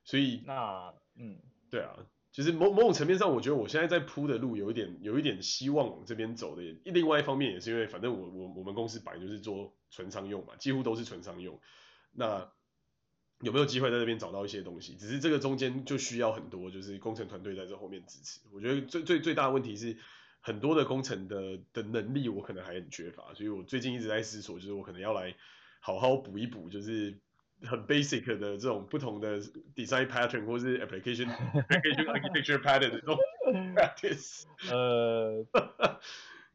[0.05, 1.37] 所以那嗯，
[1.69, 1.97] 对啊。
[2.31, 6.61] 其实某某种层面上，我觉得我现在在铺的路有一点有一点希望往这边走的。
[6.85, 11.59] 另外一方面也是因为，反正我我我们公司本来就是做纯商用嘛，几乎都是纯商用。
[12.13, 12.49] 那
[13.41, 14.95] 有没有机会在这边找到一些东西？
[14.95, 18.39] 只是这个中间就需要很多就是工程团队在这后面支持。
[18.53, 19.97] 我觉得最最最大的问题是
[20.39, 25.35] 很多的工程的的能力我可能还很缺乏，所以我最近一直在思索，就是我可能要来
[25.79, 27.19] 好好补一补，就是
[27.63, 29.39] 很 basic 的这种不同的
[29.75, 31.27] design pattern 或是 application
[31.69, 33.17] application architecture pattern 的这种
[33.75, 34.43] practice。
[34.71, 35.45] 呃，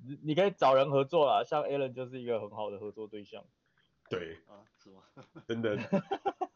[0.04, 3.44] 你你可以找人合作啦，像 Alan 就是一个很好的合作对象。
[4.12, 5.02] 对啊，是吗？
[5.48, 5.78] 真的。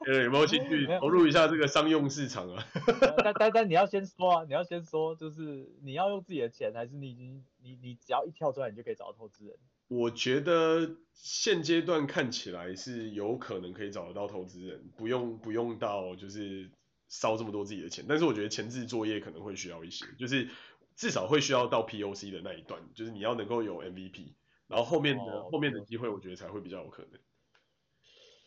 [0.06, 2.64] 呃，有没有兴趣投入一下这个商用市场啊？
[3.24, 9.56] 但但但你要先说啊，你要先说，就是你要用自己的钱，还是你已经你你只要一跳出来，你就可以找到投资人？
[9.88, 16.70] 我觉得现阶段看起来是有可能可以找得到投资人，不用不用到就是
[17.08, 18.04] 烧这么多自己的钱。
[18.08, 20.48] 但是我觉得前置作业可能会需要一些，就是
[20.94, 24.34] 至少会需要到 POC 的那一段，就是你要能够有 MVP，
[24.68, 27.18] 然后后面的、哦、后面的机会，我觉得才会比较有可能。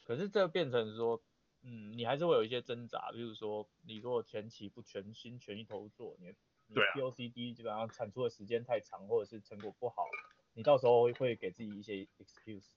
[0.10, 1.22] 可是这变成说，
[1.62, 6.34] 嗯，你还是会有一些挣扎，比如说你如果前期不全心全意投入做，你
[6.66, 10.08] 你 POCD 基本上产出的时间太长，或者是成果不好，
[10.56, 12.70] 你到时候会给自己一些 excuse。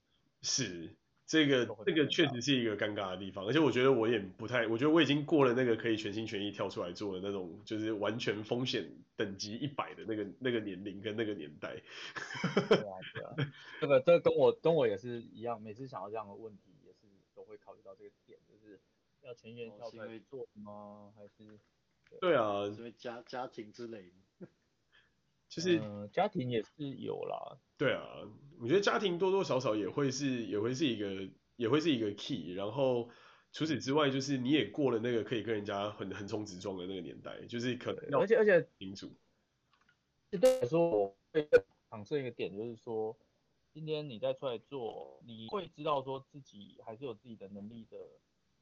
[0.43, 11.81] 是，这个这个确实是一个尴尬的地方，而且我觉得我也不太，我觉得我已经过了那个可以全心全意跳出来做的那种，就是完全风险等级一百的那个那个年龄跟那个年代。
[12.69, 13.33] 对啊，对啊，
[13.81, 16.72] 这个这个跟我跟我也是一样，每次想到这样的问题。
[17.53, 18.81] 会考虑到这个点，就是
[19.21, 20.71] 要全员跳出来做吗？
[20.71, 21.59] 哦、还是
[22.19, 24.47] 对，啊，因为家家庭之类的，
[25.47, 27.59] 就是、呃、家庭也是有啦。
[27.77, 28.03] 对啊，
[28.59, 32.53] 我觉得家庭多多少少也会是也会是一个也会是一个 key。
[32.53, 33.07] 然后
[33.51, 39.15] 除此之外，就是你也过了那个可以跟人家横横冲直撞的那个年代，就是可能而且而且民主。
[40.31, 41.47] 对来说，我会
[41.91, 43.15] 讲这一个点，就是说。
[43.73, 47.97] 今天你再出来做，你会知道说自己还是有自己的能力的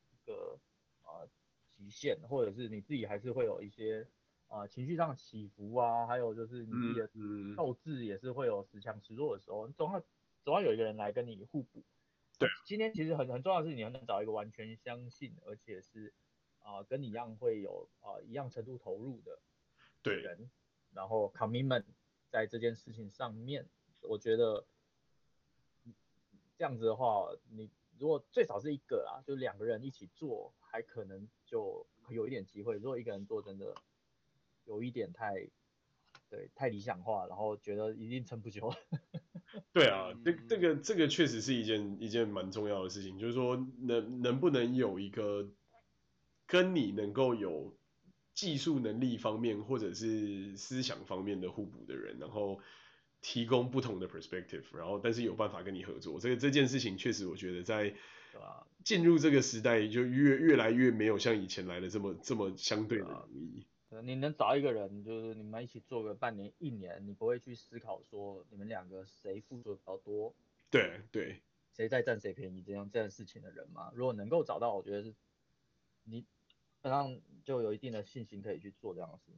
[0.09, 0.57] 一个
[1.01, 1.27] 啊
[1.75, 4.07] 极限，或者是你自己还是会有一些
[4.47, 7.09] 啊情绪上起伏啊，还有就是你自己的
[7.57, 10.01] 斗志也是会有时强时弱的时候，总要
[10.45, 11.83] 总要有一个人来跟你互补。
[12.39, 16.13] 对，今天其实很很重要的是你要能找一个完全相信，而且是
[16.59, 19.41] 啊跟你一样会有啊一样程度投入的
[20.09, 20.49] 人，对，
[20.93, 21.83] 然后 commitment
[22.29, 23.67] 在这件事情上面，
[24.03, 24.65] 我觉得。
[26.61, 32.75] 这样子的话，你如果最少是一个啊，就两个人一起做，还可能就有一点机会。
[32.75, 33.73] 如果一个人做，真的
[34.65, 35.47] 有一点太，
[36.29, 38.71] 对，太理想化，然后觉得一定撑不久。
[39.73, 45.49] 对啊，这这个这个确实是一件一件蛮重要的事情，就是说能能不能有一个
[46.45, 47.73] 跟你能够有
[48.35, 52.59] 技术能力方面或者是思想方面的互补的人，然后。
[53.21, 57.93] 提供不同的 perspective，然后但是有办法跟你合作，这个这件事情确实我觉得在
[58.83, 63.65] 进入这个时代就越越来越没有像以前来的这么这么相对的容易。
[64.03, 70.33] 你能找一个人，就是你们一起做个半年一年，你不会去思考说你们两个谁付出的比较多，
[70.71, 71.41] 对对，
[71.75, 73.91] 谁在占谁便宜这样这样事情的人嘛？
[73.93, 75.13] 如果能够找到，我觉得是
[76.05, 76.25] 你
[76.81, 79.31] 本上就有一定的信心可以去做这样的事。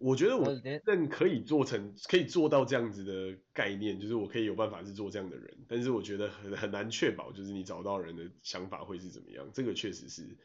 [0.00, 0.46] 我觉得我
[0.84, 10.36] 更可以做成，可以做到这样子的概念，就是我可以有办法是做这样的人，但是我觉得很很难确保，就是你找到人的想法会是怎么样，这个确实是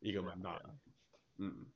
[0.00, 0.76] 一个蛮大的，
[1.38, 1.66] 嗯，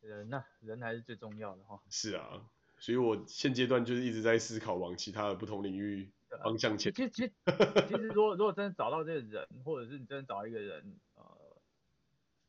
[0.00, 1.80] 人呐，人还是最重要的哈。
[1.90, 6.08] 是啊，所以我现阶段就是一直在思考往其他的不同领域
[6.44, 6.92] 方向前。
[6.92, 7.32] 其实其实
[7.88, 11.15] 其实如果如果真的找到这个人，或者是你真的找一个人，呃，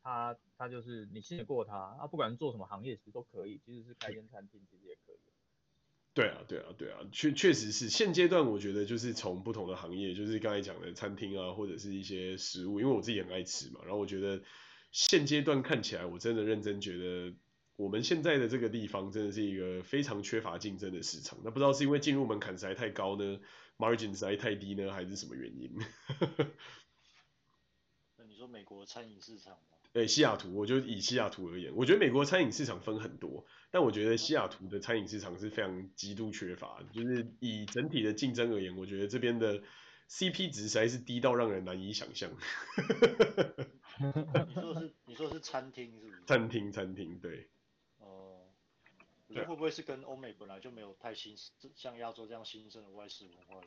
[0.07, 0.37] 他。
[0.59, 5.19] 他就是你信得过他，啊，不管是做什么行业其实都可以，其实是开间餐厅其实也可以。
[6.15, 14.41] 对啊，对啊，对啊，确确实是现阶段我觉得就是从不同的行业，就是刚才讲的餐厅啊，或者是一些食物，因为我自己很爱吃嘛，然后我觉得
[14.91, 17.35] 现阶段看起来我真的认真觉得
[17.75, 21.37] 我们现在的这个地方真的是一个非常缺乏竞争的市场。
[21.43, 23.39] 那不知道是因为进入门槛实在太高呢
[23.77, 25.77] ，margin 实在太低呢，还是什么原因？
[28.17, 29.59] 那你说美国餐饮市场？
[29.93, 39.63] 对，西雅图，我就以西雅图而言，我觉得美国餐饮市场分很多，但我觉得西雅图的餐饮市场是非常极度缺乏，就是以整体的竞争而言，我觉得这边的
[40.09, 42.29] CP 值实在是低到让人难以想象。
[43.97, 46.21] 你说的是 你说的是餐厅是不是？
[46.27, 47.49] 餐厅餐厅对。
[47.97, 48.45] 哦、
[49.29, 51.35] 呃，这会不会是跟欧美本来就没有太新，
[51.75, 53.61] 像亚洲这样新生的外食文化？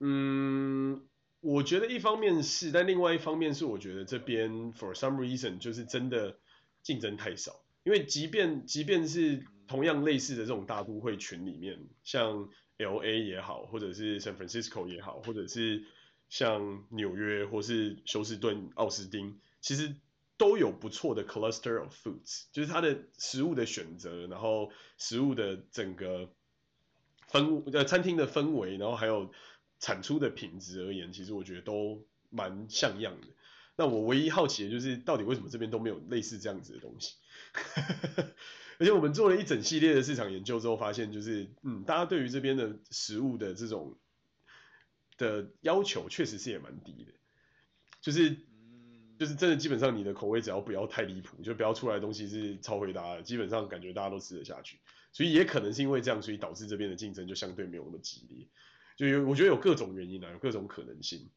[0.00, 1.06] 嗯。
[1.40, 6.36] 我觉得一方面是，但另外一方面是，我觉得这边 for some reason 就是真的
[6.82, 7.62] 竞争太少。
[7.82, 15.86] 因为即便即便是同样类似的这种大都会群里面，像 LA 也好，或者是 San Francisco 也好，或者是
[16.28, 19.96] 像纽约或是休斯顿、奥斯汀，其实
[20.36, 26.28] 都有不错的 cluster of foods，就是它的食物的选择，然后食物的整个
[27.30, 29.32] 氛呃餐厅的氛围，然后还有。
[29.80, 33.26] 产出的品质而言，其实我觉得都蛮像样的。
[33.76, 37.14] 那我唯一好奇的就是，到底为什么这边都没有类似这样子的东西？
[38.78, 43.98] 而且我们做了一整系列的市场研究之后，发现就是，嗯，大家对于这边的食物的这种
[45.18, 47.12] 的要求，确实是也蛮低的，
[48.00, 48.36] 就是，
[49.18, 54.78] 就是真的基本上你的口味只要不要太离谱，就不要出来的东西是超回答的，基本上感觉大家都吃得下去。
[55.12, 58.46] 所以也可能是因为这样，所以导致这边的竞争就相对没有那么激烈。
[59.00, 61.30] 就有我觉得有各种原因啊，有各种可能性。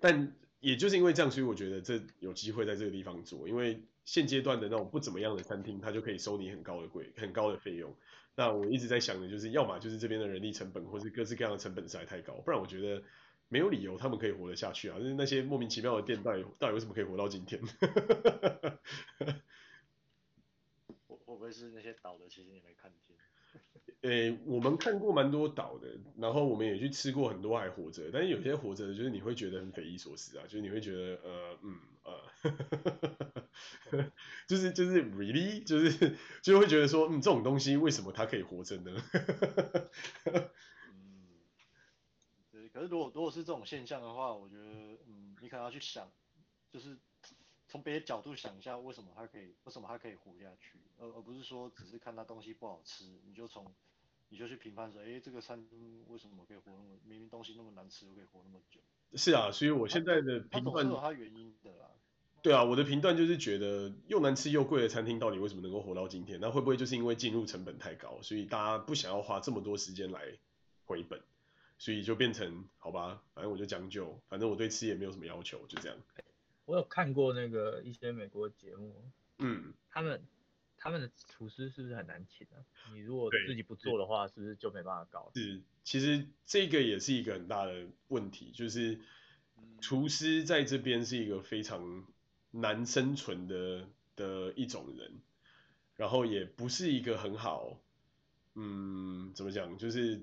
[0.00, 7.94] 但也就是因为这样，所以我觉得这有机会在这个地方做，因为现阶段的那种不怎么样的餐厅，它就可以收你很高的贵、很高的费用。
[8.34, 13.00] 那我一直在想的就是，要么就是这边的人力成本，或是各式各样的成本实在太高，不然我觉得
[13.48, 14.98] 没有理由他们可以活得下去啊。
[14.98, 17.64] 就是那些莫名其妙的店到底到底为什么可以活到今天？
[17.64, 17.68] 会
[21.06, 23.16] 会不会是那些倒的，其实你没看见？
[24.02, 25.86] 诶、我们看过蛮多岛的，
[26.16, 33.42] 然后我们也去吃过很多还活着，但是有些活着的，就是你会觉得很匪夷所思啊，就是你会觉得呃嗯呃，
[34.48, 38.90] 就是就是 really 就是就会觉得说嗯这种东西为什么它可以活着呢？
[40.88, 44.62] 嗯，可是如果如果是这种现象的话，我觉得
[45.06, 46.10] 嗯你可能要去想，
[46.72, 46.98] 就是。
[47.70, 53.64] 从别的角度想一下，为什么它可以，为什么它可以活下去，而而不是说只是看它东西不好吃，你就从，
[54.28, 58.80] 你就去评判说，哎，这个餐厅为什么可以活那么，明明东西那么难吃，都可以活那么久。
[59.14, 61.90] 是啊，所以我现在的评断，它有它原因的啦。
[62.42, 66.40] 对啊，我的评断就是觉得又难吃又贵的餐厅到底为什么能够活到今天？
[66.40, 70.20] 那会不会就是因为进入成本太高，所以大家不想要花这么多时间来
[70.86, 71.22] 回本，
[71.78, 75.96] 所以就变成好吧，反正我就将就，反正我对吃也没有什么要求，就这样。
[76.70, 78.94] 我有看过那个一些美国节目，
[79.38, 80.22] 嗯，他们
[80.76, 82.62] 他们的厨师是不是很难请啊？
[82.92, 85.32] 你如果自己不做的话，是不是就没办法搞？
[85.34, 89.00] 是，其实这个也是一个很大的问题，就是
[89.80, 92.06] 厨师在这边是一个非常
[92.52, 95.18] 难生存的的一种人，
[95.96, 97.80] 然后也不是一个很好，
[98.54, 100.22] 嗯，怎么讲，就是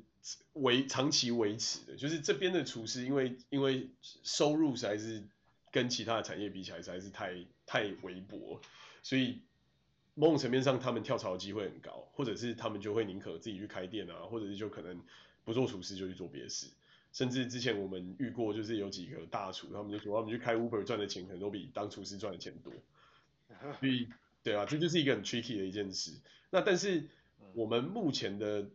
[0.54, 3.90] 维长期维持的，就是这边的厨师因为因为
[4.24, 5.28] 收入实在是。
[5.72, 8.60] 跟其他的产业比起来，实在是太太微薄，
[9.04, 9.42] 所以
[10.14, 15.00] 某种层面上，他们跳槽的机会很高，或者是他们就会宁可自己去开店啊，或者是就可能
[15.44, 16.68] 不做厨师就去做别的事，
[17.12, 22.74] 甚至之前我们遇过，就是有几个大厨，他们就说他们去开 Uber 赚的钱可能都比当厨师赚的钱多，
[23.80, 24.08] 所以
[24.42, 26.14] 对啊，这就是一个很 tricky 的一件事。
[26.50, 27.04] 那但是
[27.54, 28.70] 我们目前的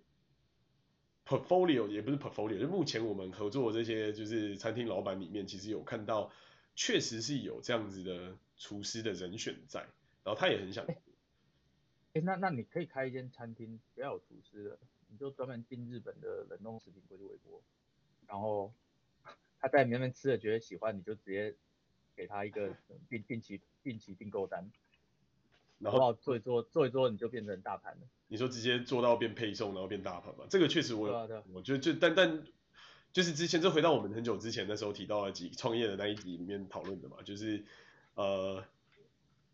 [1.27, 6.31] portfolio 也不是 portfolio，就目前我们合作的这些就是餐厅老板里面，其实有看到。
[6.75, 9.81] 确实是有这样子的厨师的人选在，
[10.25, 10.85] 然后他也很想。
[10.87, 10.97] 哎、
[12.15, 17.63] 欸，那那你可以开一间餐厅，不要有厨师的，你就专门订日本的冷冻食品过去微波，
[18.27, 18.73] 然后
[19.61, 21.55] 他在里面吃了觉得喜欢，你就直接
[22.17, 22.75] 给他一个
[23.09, 24.71] 定定期定期订购单，
[25.79, 28.01] 然后做一做做一做你就变成大盘了。
[28.29, 30.47] 你说直接做到变配送，然后变大盘嘛？
[30.49, 32.45] 这个确实我有，啊啊、我觉得就但但。
[33.13, 37.63] 就是之前，这回到我们很久之前那时候提到的几创业的那一集里面讨论的嘛，就是
[38.15, 38.65] 呃，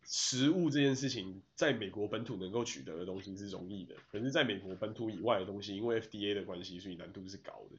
[0.05, 7.77] 食物这件事情在美国本土能够取得的东西是容易的，可是在美国本土以外的东西，因为 FDA 的关系，所以难度是高的，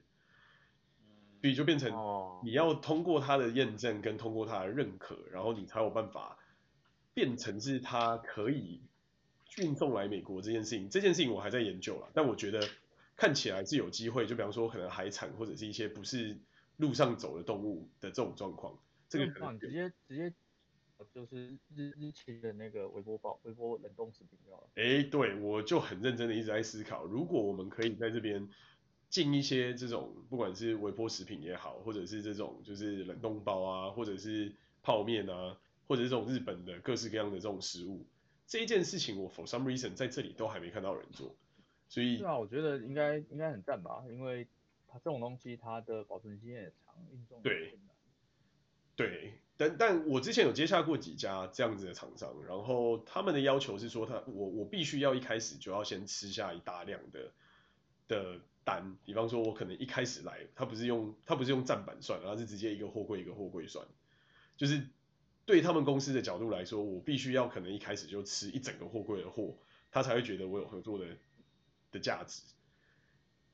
[1.40, 1.94] 所以就变成
[2.44, 6.38] 你要通过它的验证跟通过它的认可，然后你才有办法
[7.14, 8.82] 变成是它可以
[9.58, 10.90] 运送来美国这件事情。
[10.90, 12.68] 这件事情我还在研究了，但我觉得。
[13.20, 16.38] 看起来是有机会，就比方说可能海产或者是一些不是
[16.78, 20.34] 路上走的动物的这种状况，这个可能直接直接
[21.14, 24.70] 就是日日期的那个微波包、微波冷冻食品就好了。
[24.76, 28.48] 哎，对，我就很认真的一直在思考，如果我们可以在这边
[29.10, 35.58] 进一些这种不管是微波食品也好，或者是这种就是冷冻包啊，或者是泡面啊，
[35.88, 38.06] 或者是这种日本的各式各样的这种食物，
[38.48, 41.36] 这一件事情我 for some reason 在这里都还没看到人做。
[41.90, 44.48] 所以，是啊，我觉得应该应该很赞吧，因为
[44.88, 47.74] 它这种东西它的保存时间也长，运送对，
[48.96, 57.32] 对，但但我之前有接洽过几家这样子的厂商，然后他们的要求是说他，他我我必须要一开始就要先吃下一大量的
[58.08, 63.84] 的单，比方说我可能一开始来，他不是用他不是用站板算，而是直接一个货柜一个货柜算，
[64.56, 64.88] 就是
[65.46, 69.58] 对他们公司的角度来说，我必须要可能一开始就吃一整个货柜的货，
[69.90, 71.08] 他才会觉得我有合作的。
[71.92, 72.42] 的价值，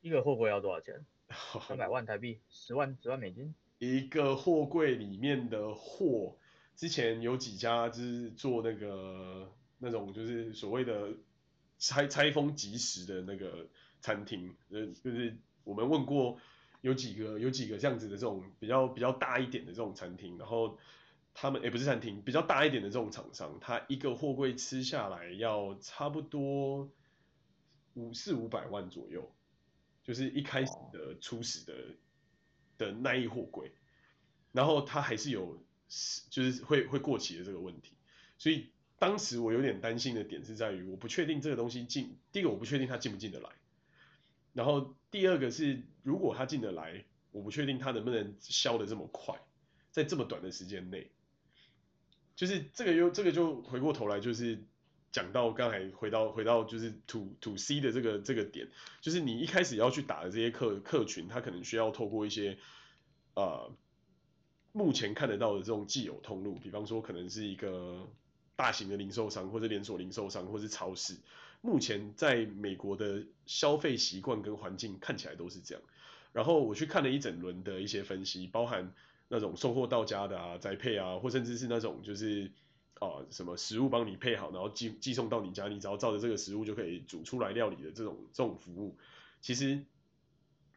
[0.01, 1.05] 一个货柜要多少钱？
[1.67, 3.55] 三百万台币，十万十万美金。
[3.79, 6.37] 一个货柜里面的货，
[6.75, 11.09] 之前有几家就是做那个那种就是所谓的
[11.79, 13.67] 拆拆封即食的那个
[13.99, 16.37] 餐厅，呃，就是我们问过
[16.81, 20.77] 有几个有几个这样子的这种比较比较大一点的这种餐厅，然后
[21.33, 26.89] 他们也不是餐厅，比较大一点的这种厂商，他一个货柜吃下来要差不多
[27.95, 29.29] 五四五百万左右，
[30.03, 31.73] 就是一开始的初始的
[32.77, 33.71] 的那一货柜，
[34.51, 35.61] 然后他还是有
[36.29, 37.93] 就是会会过期的这个问题，
[38.37, 43.49] 所以当时我有点担心的点是在于，我不确定这个东西进，第一个我不确定它进不进得来。
[44.53, 49.37] 然后第二个是，如果他进得来，我不确定他能不能销的这么快，
[49.91, 51.11] 在这么短的时间内，
[52.37, 54.63] 就是这个又这个就回过头来就是
[55.15, 58.67] 讲到刚才回到回到就是 to to C 的这个这个点，
[58.99, 62.57] 就是你一开始要去打的这些客客群，他可能需要透过一些
[63.33, 63.71] 呃
[64.73, 68.09] 目前看得到的这种既有通路，比方说可能是一个
[68.57, 71.15] 大型的零售商或者连锁零售商或是超市。
[71.61, 75.83] 目前在美国的消费习惯跟环境看起来都是这样，
[76.33, 78.93] 然后我去看了一整轮的一些分析，包含
[79.29, 82.51] 那种送货到家的啊、宅配啊，或甚至是那种就是
[82.99, 88.97] 啊什么食物帮你配好，然后寄寄送到你家，你只要照着这个食物就可以煮出来料理的这种这种服务，
[89.41, 89.83] 其实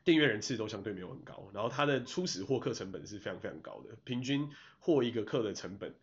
[0.04, 5.94] 订阅人次都相对没有很高，然后它的初始获客成本是非常非常高的，平均获一个客的成本，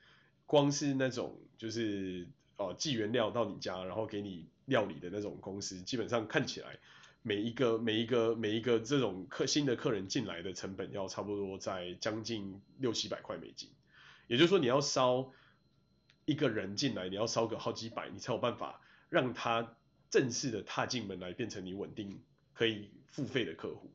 [0.46, 4.48] 光是那种就是哦、寄原料到你家，然后给你。
[4.66, 6.80] 料理的那种公司，基本上看起来
[7.22, 13.70] 每一个每一个每一个这种客新的客人进来的成本要差不多在将近六七百块美金，
[14.26, 15.32] 也就是说你要烧
[16.26, 19.76] 一个人进来，你要烧个好几百，你才有办法让他
[20.10, 22.20] 正式的踏进门来，变成你稳定
[22.54, 23.92] 可以付费的客户。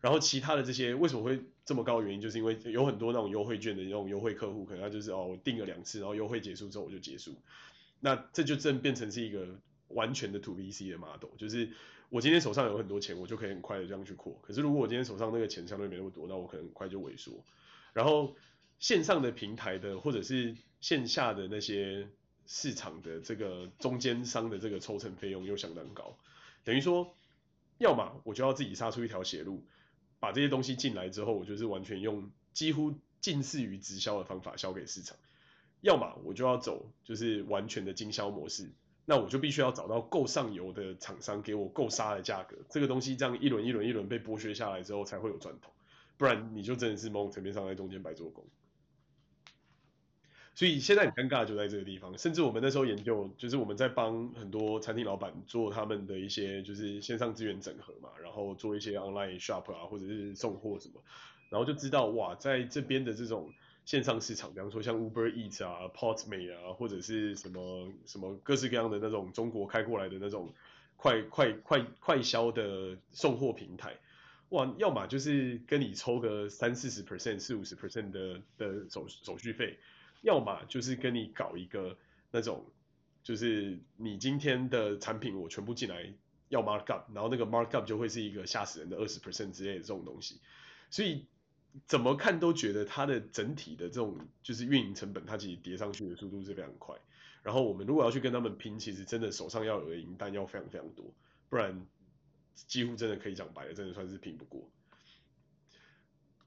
[0.00, 7.34] 然后其他的这些为什么会这么高原因，就是因为有很多那种优惠券的那种优惠客户，可能他就是哦我订了两次，然后优惠结束之后我就结束，
[8.00, 9.46] 那这就正变成是一个。
[9.94, 11.68] 完全的 to VC 的 model，就是
[12.08, 14.34] 我今天手上有很多钱，我就可以很快的这样去扩。
[14.40, 17.44] 可是如果我今天手上那个钱相对没那么多，那我可能很快就萎缩。
[17.92, 18.34] 然后
[18.78, 22.06] 线上的平台的或者是线下的那些
[22.44, 26.18] 市场的这个中间商的这个抽成费用又相当高，
[26.64, 27.14] 等于说，
[27.78, 29.64] 要么我就要自己杀出一条血路，
[30.20, 35.16] 把这些东西进来之后，我就是完全用几乎近似于直销的方法销给市场；
[35.80, 38.68] 要么我就要走就是完全的经销模式。
[39.04, 45.72] 那我就必须要找到够上游的厂商，给我够杀的价格，这个东西这样一轮一轮一轮被剥削下来之后，才会有赚头，
[46.16, 48.44] 不然你就真的是某种层面上在中间白做工。
[50.54, 61.02] 所以现在很尴尬就在这个地方，甚至我们那时候研究，就是我们在帮很多餐厅老板做他们的一些就是线上资源整合嘛，然后做一些 online shop 啊，或者是送货什么，
[61.48, 63.52] 然后就知道哇，在这边的这种。
[63.84, 70.54] 线上市场，比方说像 Uber Eats 啊、Postmate 啊，或者是什么什么各式各样的那种中国开过来的那种
[70.96, 73.96] 快快快快销的送货平台，
[74.50, 79.76] 哇，要么就是跟你抽个三四十 percent、四五十 percent 的的手手续费，
[80.22, 81.98] 要么就是跟你搞一个
[82.30, 82.64] 那种，
[83.22, 86.12] 就是你今天的产品我全部进来
[86.48, 90.40] 要 markup，然后那个 markup 就会是一个吓死人的二十 percent 之类的这种东西，
[90.88, 91.26] 所以。
[91.86, 96.94] 怎么看都觉得它的整体的这种就是运营成本，它其实叠上去的速度是非常快。
[97.42, 101.06] 然后我们如果要去跟他们拼，其实真的手上要有的银弹要非常非常多，
[101.48, 101.86] 不然
[102.54, 104.68] 几乎真的可以讲白了，真的算是拼不过。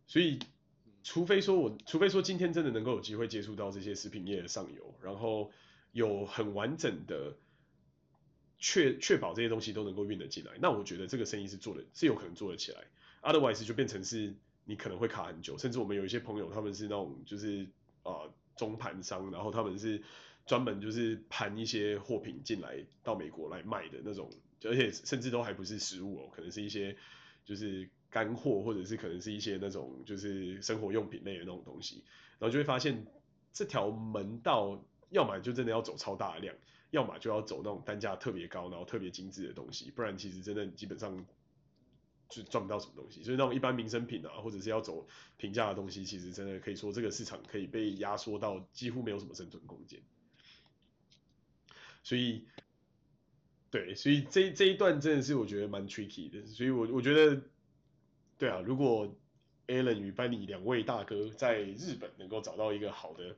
[0.05, 0.37] 所以，
[1.05, 5.49] 除非说我，除非说今天真的能够有机会接触到这些食品业的上游，然后
[5.93, 7.37] 有很完整的
[8.57, 12.83] 确确保这些东西都能够运得进来，那我觉得这个生意是做的，是有可能做得起来。
[13.21, 14.33] Otherwise 就变成是。
[14.67, 17.67] 你可能会卡很久，甚至我们有一些朋友，他们是那种就是
[18.01, 18.25] 啊、
[18.57, 20.01] 中盘商，然后他们是
[20.47, 24.27] 专门就是盘一些货品进来到美国来卖的那种，
[24.63, 26.97] 而且甚至都还不是食物哦，可能是一些
[27.45, 32.01] 就是干货，或者是可能是一些那种就是生活用品类的那种东西，
[32.39, 33.05] 然后就会发现
[33.51, 36.55] 这条门道，要么就真的要走超大的量，
[36.91, 41.25] 要么就要走那种单价特别高，然后特别精致的东西，不然其实真的基本上。
[42.27, 45.07] 就赚不到什么东西，所以那种一般民生品啊，或者是要走
[45.37, 50.01] 平价的东西，其实真的可以说这个市场可以被压缩到几乎没有什么生存空间。
[52.01, 52.47] 所以，
[53.69, 56.43] 对，所以这这一段真的是我觉得蛮 tricky 的。
[56.47, 57.39] 所以我我觉得，
[58.37, 59.15] 对啊，如果
[59.67, 63.35] Alan 与班尼两位大哥在日本能够找到一个好的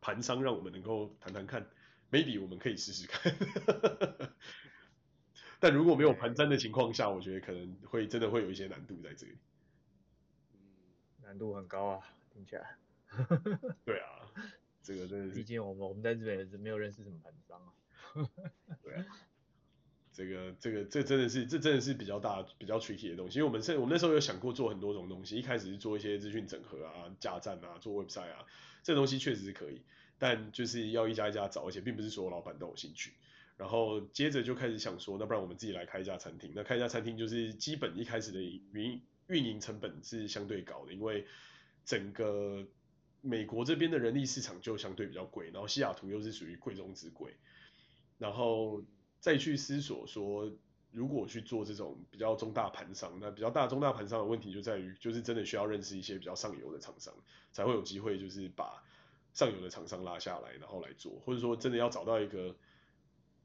[0.00, 1.68] 盘商，让我们能够谈谈看
[2.10, 3.34] ，maybe 我们可以试试看。
[5.60, 9.36] 但如果没有盘山的情况下，我觉得可能会真的会有一些难度在这里。
[10.52, 10.60] 嗯，
[11.22, 12.00] 难度很高啊，
[12.32, 12.76] 听起来。
[13.84, 14.30] 对啊，
[14.82, 15.34] 这个真的是。
[15.34, 17.72] 毕竟我们我们在日本也是没有认识什么盘商啊。
[18.82, 19.06] 对啊。
[20.14, 28.46] 这个这个这真的是这真的是比较大比较 tricky 的东西，因为我们是我们那时候有想过做很多种东西，一开始是做一些资讯整合啊、架站啊、做 website 啊，
[28.82, 29.82] 这东西确实是可以，
[30.18, 33.12] 但就是要一家一家找，而且并不是所有老板都有兴趣。
[33.56, 36.52] 然后接着就开始想说，那不然我们自己来开一家餐厅。
[36.54, 41.26] 那开一家餐厅就是基本一开始的运运营成本是相对高的，因为
[41.84, 42.66] 整个
[43.20, 47.34] 美国这边的人力市场就相对比较贵，然后西雅图又是属于贵中之贵，
[48.18, 48.82] 然后
[49.24, 50.52] 再去思索说，
[50.90, 57.14] 如果去做这种比较中大盘商，那比较大中大盘商的问题就在于，就是真的需要认识一些比较上游的厂商，
[57.50, 58.84] 才会有机会就是把
[59.32, 62.54] 上游的厂商拉下来，然后来做，或者说真的要找到一个。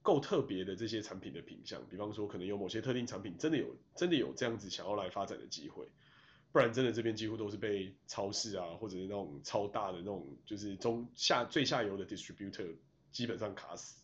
[0.01, 5.85] 够特别的这些产品的品相，比方说可能有某些特定产品真的有真的有这样子想要来发展的机会，
[6.53, 12.73] 不然真的这边几乎都是被超市啊或者是那种超大的那种就是中下最下游的 distributor
[13.11, 14.01] 基本上卡死，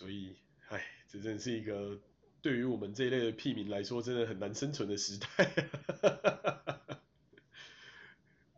[0.00, 0.34] 所以
[0.70, 2.00] 哎，这真是一个
[2.40, 5.26] 对于我们这一类的屁民来说真的很难生存的时代。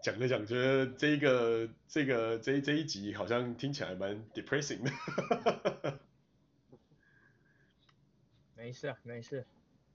[0.05, 4.93] 讲着讲着，这个这个这这一集好像听起来蛮 depressing 的。
[8.55, 9.45] 没事啊，没事，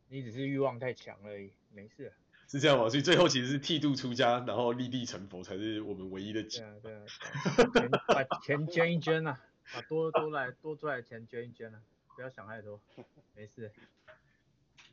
[0.09, 2.11] 你只是欲望太强而已，没事。
[2.49, 2.89] 是这样吗？
[2.89, 6.43] 所以最后其实是剃度出家，然后立地成佛才是我们唯一的。
[6.43, 7.05] 对啊，对啊，
[8.13, 9.39] 把钱捐一捐啊，
[9.73, 11.81] 把多多来多出来的钱捐一捐啊，
[12.15, 12.79] 不要想太多，
[13.35, 13.71] 没事。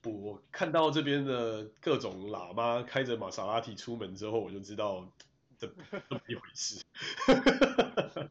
[0.03, 5.11] 我看到这边的各种喇嘛开着玛莎拉蒂出门之后，我就知道
[5.59, 6.85] 这这么一回事。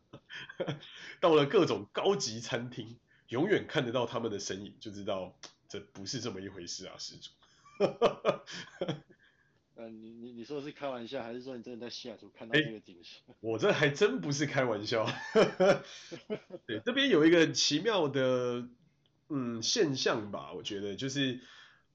[1.19, 5.35] 到了各种高级餐厅，永远看得到他们的身影，就知道
[5.67, 7.31] 这不是这么一回事啊，施主。
[9.75, 13.21] 呃，你你你说的是开玩笑，还是说你真的在西雅图看到这个景象？
[13.27, 15.05] 欸， 我这还真不是开玩笑。
[16.67, 18.67] 对，这边有一个奇妙的
[19.29, 21.39] 嗯现象吧，我觉得就是。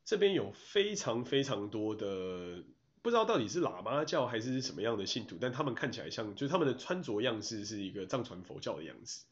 [0.05, 2.64] 这边有非常非常多的，
[3.03, 9.26] 不知道到底是喇嘛教还是什么样的信徒，但他们看起来像，就是他们的穿着样式是一个藏传佛教的样子，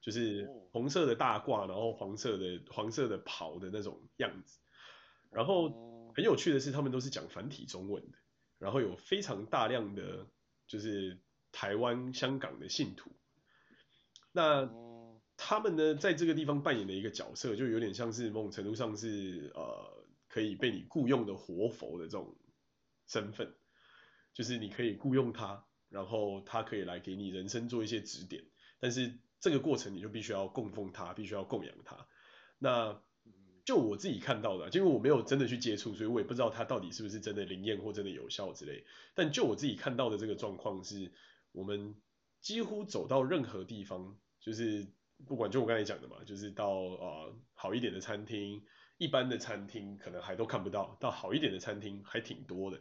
[0.00, 4.60] 就是红色的大褂，然后黄色的黄色的袍的那种样子。
[5.32, 8.18] 然后很有趣的是，他们都是讲繁体中文的，
[8.58, 10.26] 然后有非常大量的
[10.66, 11.20] 就是
[11.50, 13.10] 台湾、香港的信徒。
[14.30, 14.70] 那
[15.36, 20.00] 他们呢，在这个地方扮演的一个角色，就有点像是某种程度上是呃。
[20.28, 22.34] 可以被你雇佣的活佛的这种
[23.06, 23.54] 身份，
[24.32, 28.42] 就是你可以雇佣他，然后他可以来给你人生做一些指点，
[28.80, 32.06] 但是这个过程你就必须要供奉他，必须要供养他。
[32.58, 33.02] 那
[33.64, 38.84] 就我自己看到的，因为我没有真的去接触，所以我也不知道它到底是不是真的灵验或真的有效之类。
[39.14, 41.12] 但就我自己看到的这个状况是，
[41.52, 41.94] 我们
[42.40, 44.86] 几乎走到任何地方，就是
[45.26, 48.62] 不管就我刚才讲的嘛，就是到呃好一点的餐厅。
[48.98, 52.80] 一般的餐厅可能还都看不到，到好一点的餐厅还挺多的，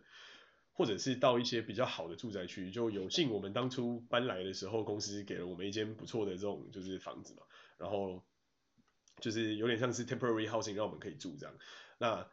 [0.72, 7.42] 或者是到一些比较好的住宅区，就有幸我们当初搬来的时候，公司给了我们一间不错的这种就是房子嘛，
[7.80, 8.24] 然后
[9.22, 11.56] 就是有点像是 temporary housing 让我们可以住这样。
[11.98, 12.30] 那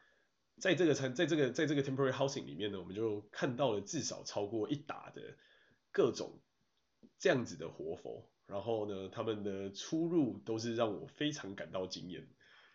[0.58, 5.36] 在这个餐，在这个在这个 temporary housing 里面呢，我们就看到了至少超过一打的
[5.92, 6.40] 各种
[7.18, 12.26] 这样子的活佛，然后呢，他们的出入都是让我非常感到惊艳。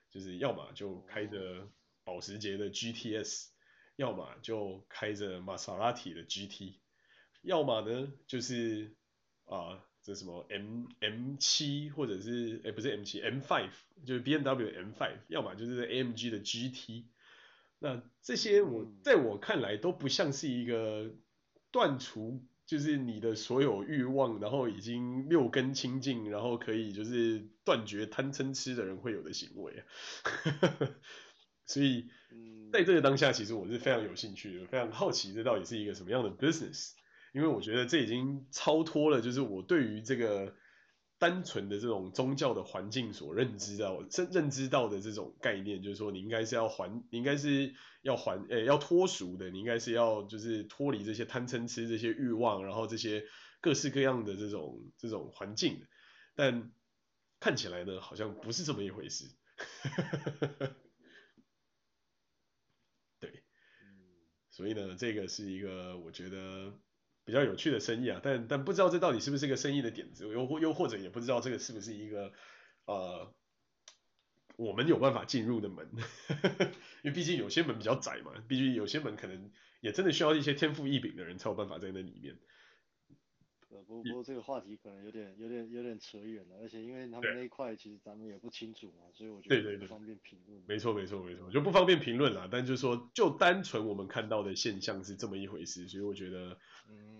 [0.09, 1.67] 就是要么就开着
[2.03, 3.47] 保时捷的 GTS，
[3.95, 6.79] 要么就开着玛莎拉蒂的 GT，
[7.41, 8.95] 要么呢就是
[9.45, 13.71] 啊、呃、这什么 M M 七或者是哎不是 M 七 M five
[14.05, 17.05] 就是 BMW M five，要么就是 AMG 的 GT，
[17.79, 21.15] 那这些我在我看来都不像是一个
[21.71, 22.45] 断除。
[22.65, 29.83] 就是你的所有欲望，然后已经六根清净，然后可以就是断绝贪嗔痴的人会有的行为啊。
[31.67, 32.09] 所以，
[32.71, 36.93] 在这个当下，其实我是非常有兴趣的，非常好奇这到底是一个什么样的 business，
[37.33, 40.55] 因为我觉得这已经超脱了，就是我对于这个。
[41.19, 53.23] 单纯的这种宗教的环境所认知到、认认知到的这种概念，就是说你应该是要还，你应该是要还，诶，要脱俗的，你应该是要就是脱离这些贪嗔痴这些欲望，然后这些
[53.61, 55.85] 各式各样的这种这种环境的，
[56.35, 56.73] 但
[57.39, 59.23] 看起来呢，好像不是这么一回事。
[63.21, 63.43] 对，
[64.49, 66.82] 所以呢，这个是一个我觉得。
[67.25, 72.33] 比较有趣的生意啊，但但不知道这到底是不是一个生意的点子，又或又或者也不知道这个是不是一个
[72.85, 73.33] 呃
[74.57, 75.89] 我们有办法进入的门，
[77.03, 79.51] 因为毕竟有些门比较窄嘛，毕竟有些门可能
[79.81, 82.37] 也真的需要一些天赋异禀的人才有办法在那里面。
[83.69, 90.61] 呃，不不过这个话题可能有点有点有点扯远了，而且因为他们那一块其实咱们也不清楚嘛，所以我觉得不方便评论。
[90.67, 92.47] 没错没错没错，就不方便评论啦。
[92.51, 97.12] 但就是说，就单纯我们看到的现象是这么一回事，所以我觉得，嗯，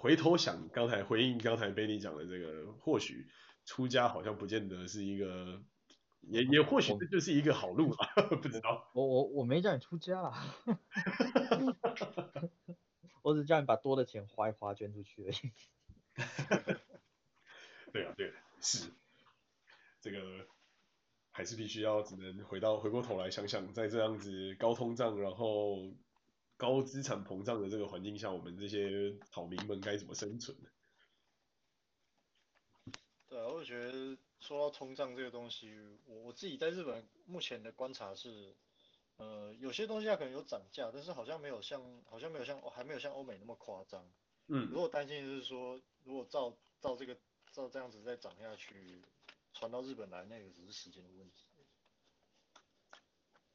[0.00, 3.28] 回头想刚才回应刚才贝尼讲的这个，或许
[3.66, 5.62] 出家好像不见得是一个，
[6.22, 8.06] 也也或许这就是一个好路吧，
[8.40, 8.90] 不知道。
[8.94, 10.54] 我我我没叫你出家啦。
[13.20, 15.34] 我只叫你把多的钱花一花，捐出去而已。
[17.92, 18.88] 对啊，对啊，是，
[20.00, 20.46] 这个
[21.30, 25.92] 还是必须要只能回到回过头来想想，在这样子高通胀，然后
[26.60, 30.54] 高资产膨胀的这个环境下，我们这些草民们该怎么生存？
[33.30, 38.54] 对啊，我觉得说到通胀这个东西，我我自己在日本目前的观察是。
[39.16, 44.02] 呃，有些东西它可能有涨价，但是好像没有像，好像没有像，还没有像欧美那么夸张。
[44.46, 44.66] 嗯。
[44.70, 47.14] 如果担心就是说，如果照照这个
[47.52, 49.02] 照这样子再涨下去，
[49.52, 51.49] 传到日本来，那个只是时间的问题。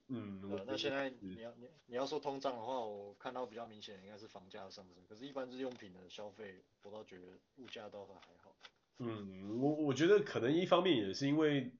[0.08, 0.42] 嗯。
[0.50, 7.24] 呃，那现在你要你你要说通胀的话，我看到比较明显的应该是房价上升，可是，一般日用品的消费，我倒觉得
[7.58, 8.56] 物价倒还好。
[9.00, 11.72] 嗯，我我觉得可能一方面也是因为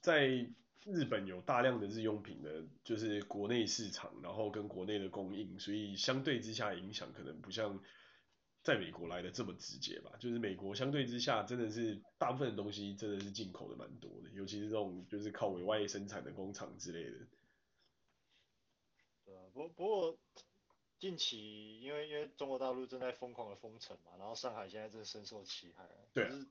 [0.00, 0.48] 在。
[0.84, 7.78] 日本有大量的日用品的，就是国内市场，然后跟国内的供应，所以相对之下影响可能不像
[8.62, 10.12] 在美国来的这么直接吧。
[10.18, 17.26] 就是美国相对之下真的是大部分的东西真的是进口的蛮多的，尤其是这种就是靠委外生产的工厂之类的。
[19.58, 20.18] 不不过
[21.00, 25.88] 近期因为因为中国大陆正在疯狂的封城嘛，然后上海现在正深受其害。
[26.12, 26.46] 对啊。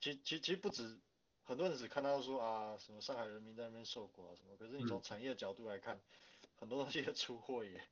[0.00, 1.00] 其其其实不止。
[1.44, 7.84] 很多人只看到说啊，什么上海人民在那边受苦啊什么，可是你从产业角度来看，嗯、很多东西的出货也，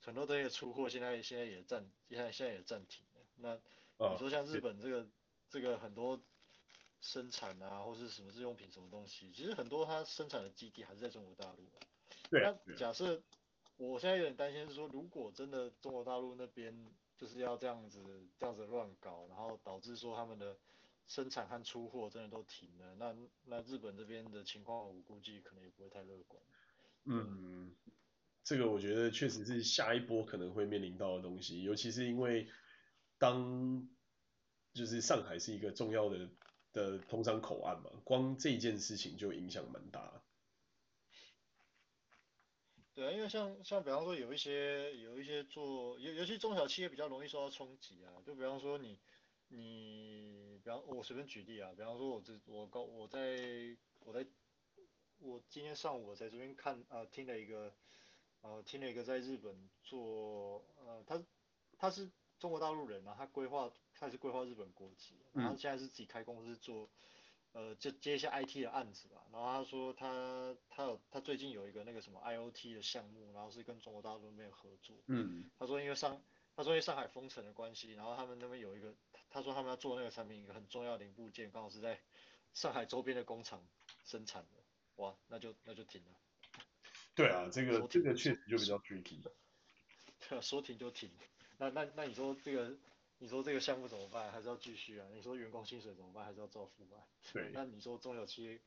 [0.00, 3.20] 很多东西的出货现在现在也暂，现在现在也暂停了。
[3.36, 3.54] 那
[4.10, 5.08] 你说像日本这个、哦、
[5.48, 6.20] 这个很多
[7.00, 11.70] 生产啊，或是什么日用品什么东西，其实很多它生产的基地还是在中国大陆。
[12.30, 12.42] 对。
[12.42, 13.22] 那假设
[13.78, 18.04] 我现在有点担心是说，如果真的中国大陆那边就是要这样子
[18.38, 20.56] 这样子乱搞，然后导致说他们的。
[21.10, 23.16] 生产和出货真的都停了，那
[23.46, 26.42] 那日本这边的情况，我估计可能也不会太乐观。
[27.04, 27.74] 嗯，
[28.44, 32.46] 这个我觉得确实是下一波可能会面临到的东西，尤其是因为
[33.16, 33.88] 当
[34.74, 36.28] 就是上海是一个重要的
[36.74, 40.17] 的通商口岸嘛，光这件事情就影响蛮大。
[42.98, 48.98] 对啊，因为像像比方说有一些有一些做尤尤其中小企业比较容易受到冲击啊，就比方说你。
[49.50, 54.26] 你，比方我随便举例啊，比方说我这我高我在我在
[55.20, 57.72] 我今天上午我在这边看啊、呃、听了一个
[58.42, 61.24] 呃听了一个在日本做呃他
[61.78, 66.90] 他是中国大陆人啊，他规划他是规划日本国籍，然后现在是自己开公司做
[67.52, 76.22] 呃就接一些 IT 的案子吧，然后他说他他有他最近有一个那个什么 IoT 的项目，然后是跟中国大陆那边合作，嗯，他说因为上
[76.56, 78.94] 他说因为上海封城的关系，然后他们那边有一个。
[79.30, 82.00] 他说他们要做那个产品，一个很重要的零部件刚好是在
[82.54, 83.62] 上海周边的工厂
[84.06, 84.56] 生产的，
[84.96, 86.18] 哇，那就那就停了。
[87.14, 89.20] 对啊，这个这个确实就比较 tricky。
[90.26, 91.10] 对啊，说停就停。
[91.58, 92.74] 那那那你说这个，
[93.18, 94.30] 你说这个项目怎么办？
[94.30, 95.06] 还是要继续啊？
[95.12, 96.24] 你说员工薪水怎么办？
[96.24, 97.02] 还是要照付吗？
[97.32, 97.50] 对。
[97.52, 98.60] 那你说中小企业，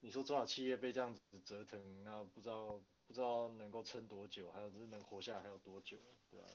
[0.00, 5.98] 你说中小企业被这样子折腾，那不知道不知道能够撑多久，还有就是能活下来还有多久，
[6.30, 6.46] 对吧？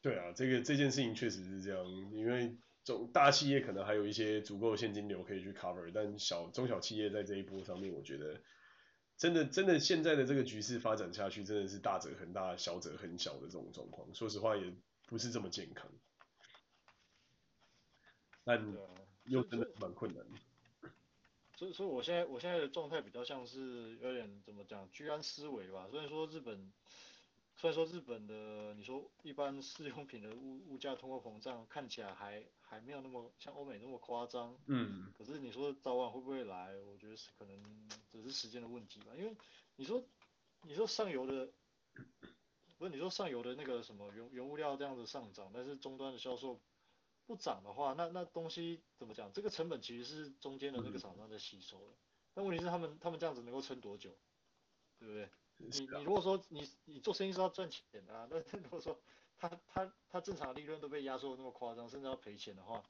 [0.00, 8.40] 对啊，这个这件事情确实是这样，因为中大企业可能还有一些足够的现金流可以去 cover，但小中小企业在这一波上面，我觉得
[9.16, 14.72] 真的真的现在的这个局势发展下去，真的是大者很大，小者很小的这种状况，说实话也
[15.06, 15.90] 不是这么健康，
[18.48, 18.74] 但
[19.26, 20.90] 又真的蛮困难的。
[21.54, 26.72] 所以所以我现在我现在的状态比较像是有点怎么讲居安思危吧，虽然说日本。
[27.60, 36.72] 虽然说日本的，你说一般日用品的物物价通货膨胀看起来还还没有那么像欧美那么夸张，嗯，可是你说早晚会不会来？
[36.86, 37.60] 我觉得是可能
[38.12, 39.06] 只是时间的问题吧。
[39.16, 39.36] 因为
[39.74, 40.00] 你说
[40.62, 41.50] 你说上游的，
[42.78, 46.60] 不是你说上游的那个什么原原物料这样子上涨，但是终端的销售
[47.28, 49.30] 不涨的话，那那东西怎么讲？
[49.32, 51.94] 这个成本其实是中间的那个厂商在吸收的。
[52.32, 54.16] 但问题是他们他们这样子能够撑多久？
[54.98, 55.28] 对不对？
[55.58, 58.98] 你你如果说你你做生意是要赚钱的啊，但是如果说
[59.36, 62.82] 他他他正常利润都被压缩的那么夸张，甚至要赔钱的话，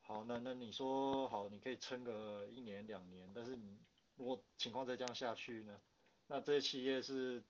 [0.00, 3.78] 好，那那你说好，你可以撑个一年两年，但是你
[4.16, 5.80] 如果情况再这样下去呢，
[6.26, 7.44] 那这些企业是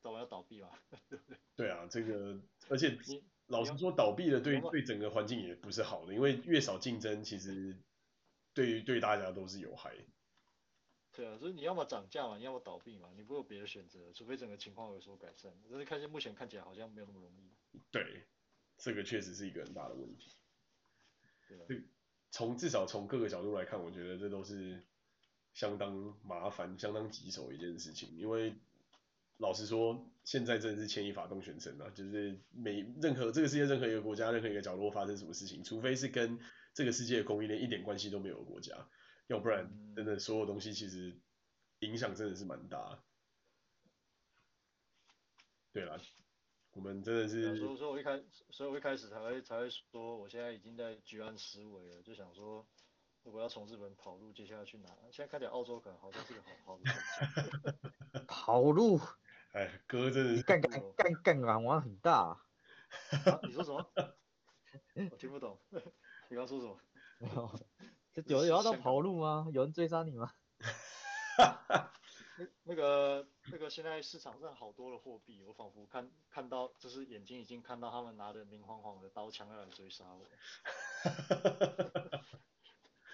[0.00, 0.70] 早晚要倒闭嘛，
[1.10, 1.38] 对不对？
[1.56, 2.96] 对啊，这个而且
[3.46, 7.76] 老实说，倒闭了对对整个环境也不是好的，因为越少竞争，其实
[8.54, 9.94] 对于对大家都是有害。
[11.12, 15.52] 对啊，所以你要么涨价嘛，你要么倒闭嘛，你不会有别的选择，除非整个情况有所改善。
[15.70, 17.78] 但是看见目前看起来好像没有那么容易。
[17.90, 18.24] 对，
[18.78, 20.30] 这个确实是一个很大的问题。
[21.46, 21.84] 对啊，
[22.30, 24.82] 从至少从各个角度来看，我觉得这都是
[25.52, 28.54] 相当麻烦、相当棘手的一件事情，因为。
[29.44, 31.90] 老实说，现在真的是牵一发动全身啊！
[31.94, 36.40] 就是每任何这个世界任何一个国家、任何一个角落发生什么事情，除非是跟
[36.72, 38.88] 这个世界的供应链一点关系都没有的国家，
[39.26, 41.20] 要不然真的所有东西其实
[41.80, 43.04] 影响真的是蛮大。
[45.74, 46.00] 对啦，
[46.72, 47.58] 我们真的是。
[47.58, 52.66] 所以说，我一开，所以我一开始才会才会说，我现在已经在居安思危了，就想说，
[53.24, 54.88] 如果要从日本跑路，接下来去哪？
[55.12, 58.24] 现在看起来澳洲可能好像是个好好的选择。
[58.26, 58.98] 跑路。
[59.54, 62.44] 哎，哥真的是杠杆杠杠杆王很大、啊
[63.24, 63.38] 啊。
[63.44, 63.86] 你说什么？
[65.12, 65.56] 我听不懂。
[66.28, 66.76] 你刚说什么？
[68.26, 69.46] 有有要到跑路吗？
[69.52, 70.32] 有人追杀你吗？
[72.36, 80.26] 那那个那个现在市场上好多的货币，我仿佛看看到，就是眼睛已经看到他们拿着明晃晃的刀枪要来追杀我。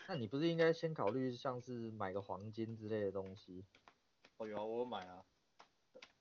[0.08, 3.66] 那你不是应该先考虑像是买个黄金之类的东西？
[4.38, 5.22] 哦，有啊，我有买啊。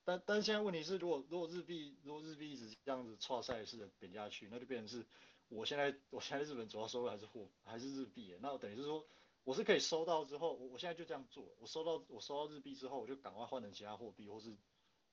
[0.10, 5.06] 但但是现在问题是，如果如果日币如果日币一直这样子剉赛式的贬下去，那就变成是，
[5.50, 9.06] 我现在我现在日本主要收入还是货还是日币，那我等于是说，
[9.44, 14.58] 我是可以收到之后，我我现在就这样做，我收到我收到日币之后，我就赶快换成其他货币，或是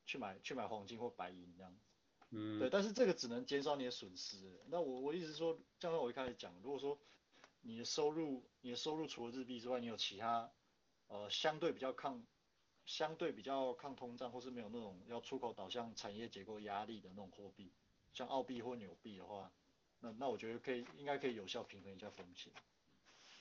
[0.06, 1.80] 去买去买黄金或白银这样子。
[2.30, 2.58] 嗯。
[2.58, 4.50] 对，但是这个只能减少你的损失。
[4.68, 6.98] 那我我意思是说，像我一开始讲，如果说
[7.60, 10.50] 你的收入你的收入除了日币之外，你有其他
[11.08, 12.24] 呃相对比较抗。
[12.86, 17.72] 相对比较抗通胀，或是没有那种要出口导向产业结构压力的那种货币，
[18.14, 19.52] 像澳币或纽币的话，
[20.00, 22.52] 那那我觉得可以，应该可以有效平衡一下风险。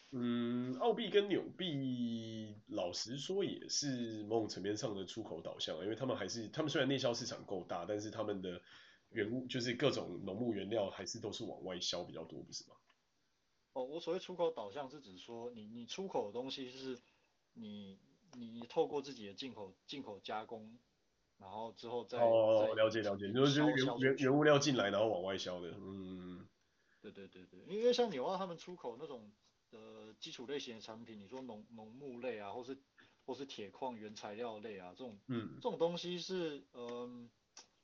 [0.09, 8.59] 嗯，澳币跟纽币，老实说也是某种层面上的出口导向，因为他们还是，他们虽然内销市场够大，但是他们的
[9.09, 12.75] 原物就是各种农牧原料还是都是往外销比较多，不是吗？
[13.73, 16.99] 哦，我所谓出口导向是指说你，你你出口的东西是
[17.53, 17.99] 你。
[18.33, 20.77] 你透过自己的进口进口加工，
[21.37, 26.47] 然后之后再哦了解了解，就是原原原物料进来然后往外销的，嗯，
[27.01, 29.31] 对对对对，因为像纽澳他们出口那种
[29.71, 32.77] 呃基础类型的产品，你说农农牧类啊，或是
[33.25, 37.29] 或是铁矿原材料类啊这种，嗯，这种东西是嗯、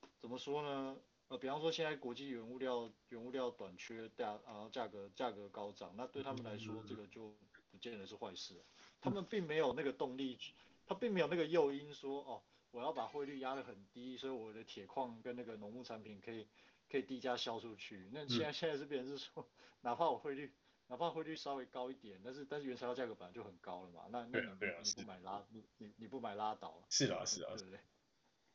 [0.01, 0.97] 呃、怎么说呢？
[1.29, 7.33] 呃，比方说现在国际原物料原物料短缺，价然后价格价格高涨，那对他们来说、嗯、这个就
[7.69, 8.61] 不见得是坏事。
[9.01, 10.37] 他们并没有那个动力，
[10.85, 12.41] 他并没有那个诱因说哦，
[12.71, 16.47] 我要把汇率压得很低，所以我的铁矿跟那个农牧产品可以
[16.89, 18.07] 可以低价销出去。
[18.13, 19.45] 那现在、嗯、现在这边是说，
[19.81, 20.53] 哪怕我汇率
[20.87, 26.81] 哪怕汇率稍微高一点，但是但是原材料价格本来就很高了嘛，那那你不、啊啊、你不买拉你你你不买拉倒。
[26.89, 27.79] 是啦是啦，对不对？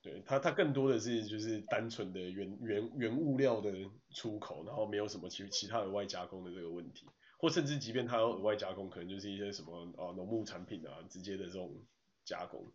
[0.02, 3.72] 对，它它更多的是就是单纯的原原原物料的
[4.10, 7.08] 出口，然后没有什么其其他的外加工的这个问题。
[7.38, 11.84] 或甚至即便它要额外加工，可能就是一些什么啊农牧产品啊直接的这种
[12.24, 12.72] 加工。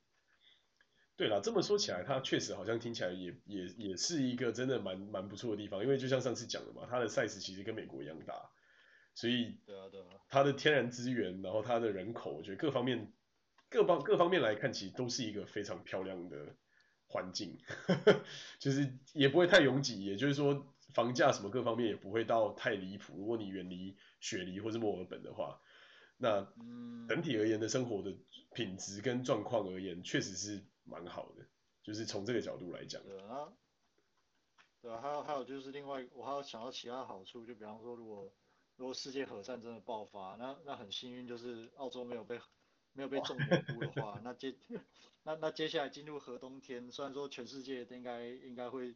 [1.18, 8.34] 对了，这么说起来，它确实好像听起来也也也是一个真的蛮蛮不错的地方，因为就像上次讲的嘛，它的 size 其实跟美国一样大，
[9.14, 9.60] 所以
[10.30, 13.12] 它的天然资源，然后它的人口，我觉得各方面
[13.70, 16.56] 各方各方面来看，其实都是一个非常漂亮的
[17.08, 17.60] 环境，
[18.58, 20.68] 就是也不会太拥挤，也就是说。
[20.94, 23.14] 房价什么各方面也不会到太离谱。
[23.16, 25.60] 如果你远离雪梨或是墨尔本的话，
[26.16, 26.42] 那
[27.10, 28.16] 整体而言的生活的
[28.54, 31.46] 品质跟状况而言，确实是蛮好的。
[31.84, 33.04] 就是从这个角度来讲。
[33.04, 33.52] 对啊，
[34.82, 38.32] 对啊，还有还有就是另外，我还要想到其他好处，就比方说，如果
[38.78, 42.40] 如果世界核战真的爆发，那那很幸运就是澳洲没有被
[42.94, 44.56] 没有被种蘑菇的话， 那接
[45.24, 48.96] 那那接下来进入核冬天，虽然说全世界应该应该会。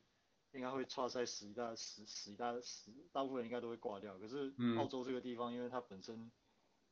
[0.56, 4.18] 应该会差在十一大十十一大十，大部分人应该都会挂掉。
[4.18, 6.32] 可是澳洲这个地方，因为它本身，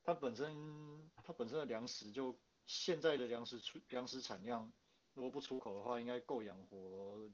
[0.04, 4.72] 它本身它本身的粮食就现在的粮食出粮食产量，
[5.14, 7.30] 如果不出口的话，应该够养活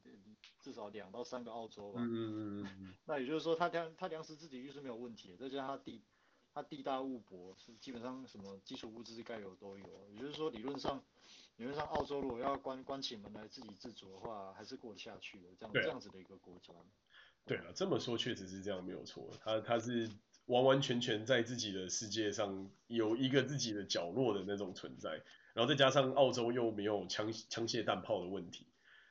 [0.60, 2.00] 至少两到三个澳洲吧。
[2.02, 2.94] 嗯嗯嗯。
[3.06, 6.04] 那也就是说，它粮它粮食自给率是没有问题的，再加上它地
[6.54, 10.10] 它地大物博，是基本上什么基础物资该有都有。
[10.12, 11.04] 也就是说，理论上。
[11.60, 15.50] 理论上，澳洲如果要关关起门来自给自足的话，还是过得下去的。
[15.60, 16.74] 这样这样子的一个国家。
[17.46, 19.30] 对啊，这么说确实是这样，没有错。
[19.42, 20.10] 他他是
[20.46, 25.22] 完完全全在自己的世界上有一个自己的角落的那种存在，
[25.54, 28.66] 然后再加上澳洲又没有枪枪械弹炮的问题，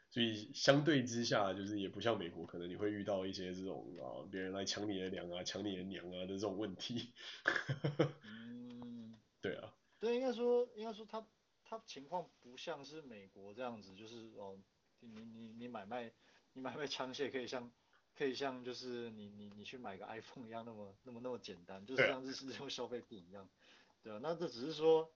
[0.09, 7.13] 所以相对之下，就是也不像美国，可能你会遇到一些这种啊，别人来抢你的粮啊，抢你的娘啊的这种问题。
[8.25, 9.75] 嗯，对啊。
[10.01, 11.27] 对，应该说，应该说他
[11.69, 14.59] 他情况不像是美国这样子，就是哦，
[15.01, 16.13] 你你你买卖
[16.53, 17.71] 你买卖枪械可以像
[18.17, 23.49] 可以像就是你你你去买个 iPhone 一样那么那么那么简单，就是像日式这种消费品一样。
[24.03, 25.13] 对啊，那这只是说。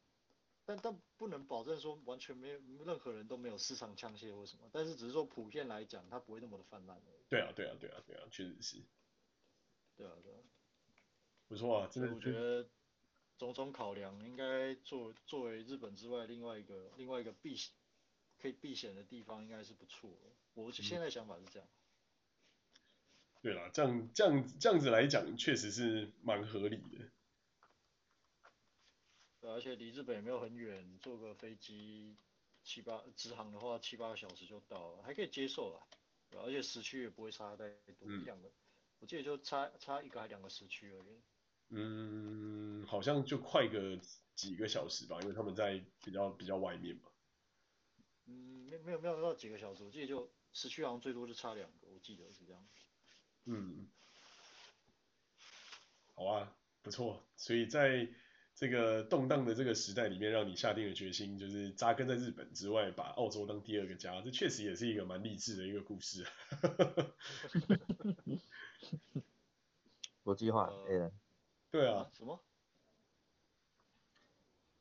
[0.65, 7.03] 但但不能保证说完全没有任何人都没有私藏枪械或什么，但是只是说普遍来讲，它不会那么的泛滥。
[7.29, 8.77] 对啊，对啊，对啊，对啊，确实是。
[9.97, 10.39] 对啊，对啊。
[11.49, 12.15] 不错啊，真的。
[12.15, 12.71] 我觉得
[13.43, 17.73] 种种考量，应该作作为日本之外另外一个另外一个避险
[18.41, 20.11] 可以避险的地方，应该是不错。
[20.55, 21.69] 我现在想法是这样。
[21.69, 27.11] 嗯、对啦，这样这样这样子来讲，确实是蛮合理的。
[29.41, 32.17] 对，而且离日本也没有很远，坐个飞机
[32.63, 35.83] 七八直航的话，七八个小时就到了，还可以接受啦。
[36.45, 37.69] 而且时区也不会差太
[37.99, 38.51] 多，两个，
[39.01, 41.21] 我记得就差差一个还两个时区而已。
[41.73, 43.99] 嗯，好像就快个
[44.35, 47.03] 几个小时吧，因为他们在比较比较外面嘛。
[48.27, 52.65] 嗯，没没有没有到几个小时，我记得就时区好像最多就差两个，我记得是这样。
[53.47, 53.89] 嗯，
[56.15, 58.09] 好啊，不错，所以在。
[58.55, 66.27] 这个动荡的这个时代里面，让你下定了决心，就是扎根在日本之外，把澳洲当第二个家，这确实也是一个蛮励志的一个故事。
[70.23, 71.22] 国际化，Allen。
[71.73, 72.07] 对啊。
[72.13, 72.39] 什么？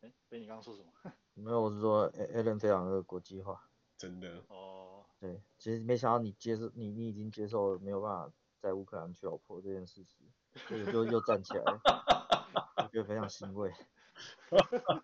[0.01, 0.91] 哎，被你刚刚说什么？
[1.33, 3.69] 没有，我是说，Allen 非常的国际化。
[3.97, 4.43] 真的。
[4.49, 5.05] 哦。
[5.17, 8.29] 对，其实没想到你接受，你你已经接受了没有办法
[8.59, 10.25] 在乌克兰娶老婆这件事实，
[10.67, 11.79] 所以就又站起来了。
[12.91, 13.71] 觉得非常欣慰。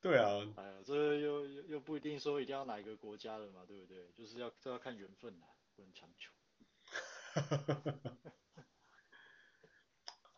[0.00, 0.28] 对啊。
[0.56, 4.12] 哎呀，这又又又不一定说一定要哪一个国家的嘛，对不对？
[4.14, 6.32] 就是要这要看缘分的，不能强求。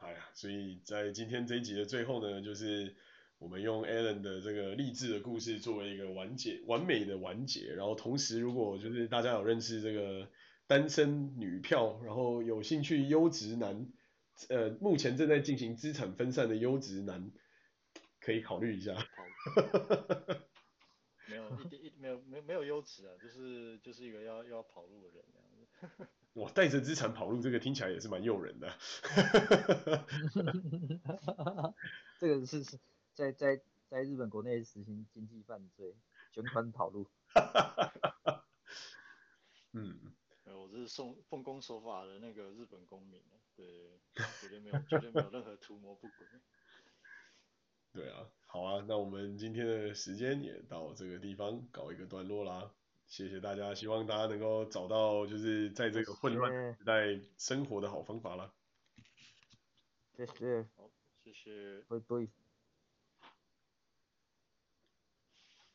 [0.00, 2.96] 哎呀，所以在今天这一集的最后呢，就是
[3.38, 7.74] 我们用 Allen 的这个励志的故事作为一个完结，完美的完结。
[7.74, 10.30] 然后同时，如果就是大家有认识这个
[10.66, 13.92] 单身女票，然后有兴趣优质男。
[14.48, 17.30] 呃，目前正在进行资产分散的优质男，
[18.20, 18.94] 可以考虑一下。
[21.28, 25.66] 没有一点一没有没有没有优质啊，就是就是一个要要跑路的人这样子。
[26.34, 28.72] 哇，带着资产跑路，这个听起来也是蛮诱人的。
[32.18, 32.78] 这个是是
[33.14, 35.96] 在在在日本国内实行经济犯罪，
[36.32, 37.08] 卷款跑路。
[39.72, 40.14] 嗯。
[40.44, 43.22] 我这是奉奉公守法的那个日本公民。
[43.56, 44.00] 对，
[44.40, 46.26] 绝对没有，绝对没有任何图谋不轨。
[47.92, 52.72] 对啊，好啊，那我们今天的时间也到这个地方告一个段落啦。
[53.10, 58.54] 谢谢大家，希望大家能够找到就是在这个混乱时代生活的好方法了。
[60.16, 60.62] 谢谢。
[60.76, 60.88] 好，
[61.24, 61.82] 谢谢。
[61.88, 62.28] 对对。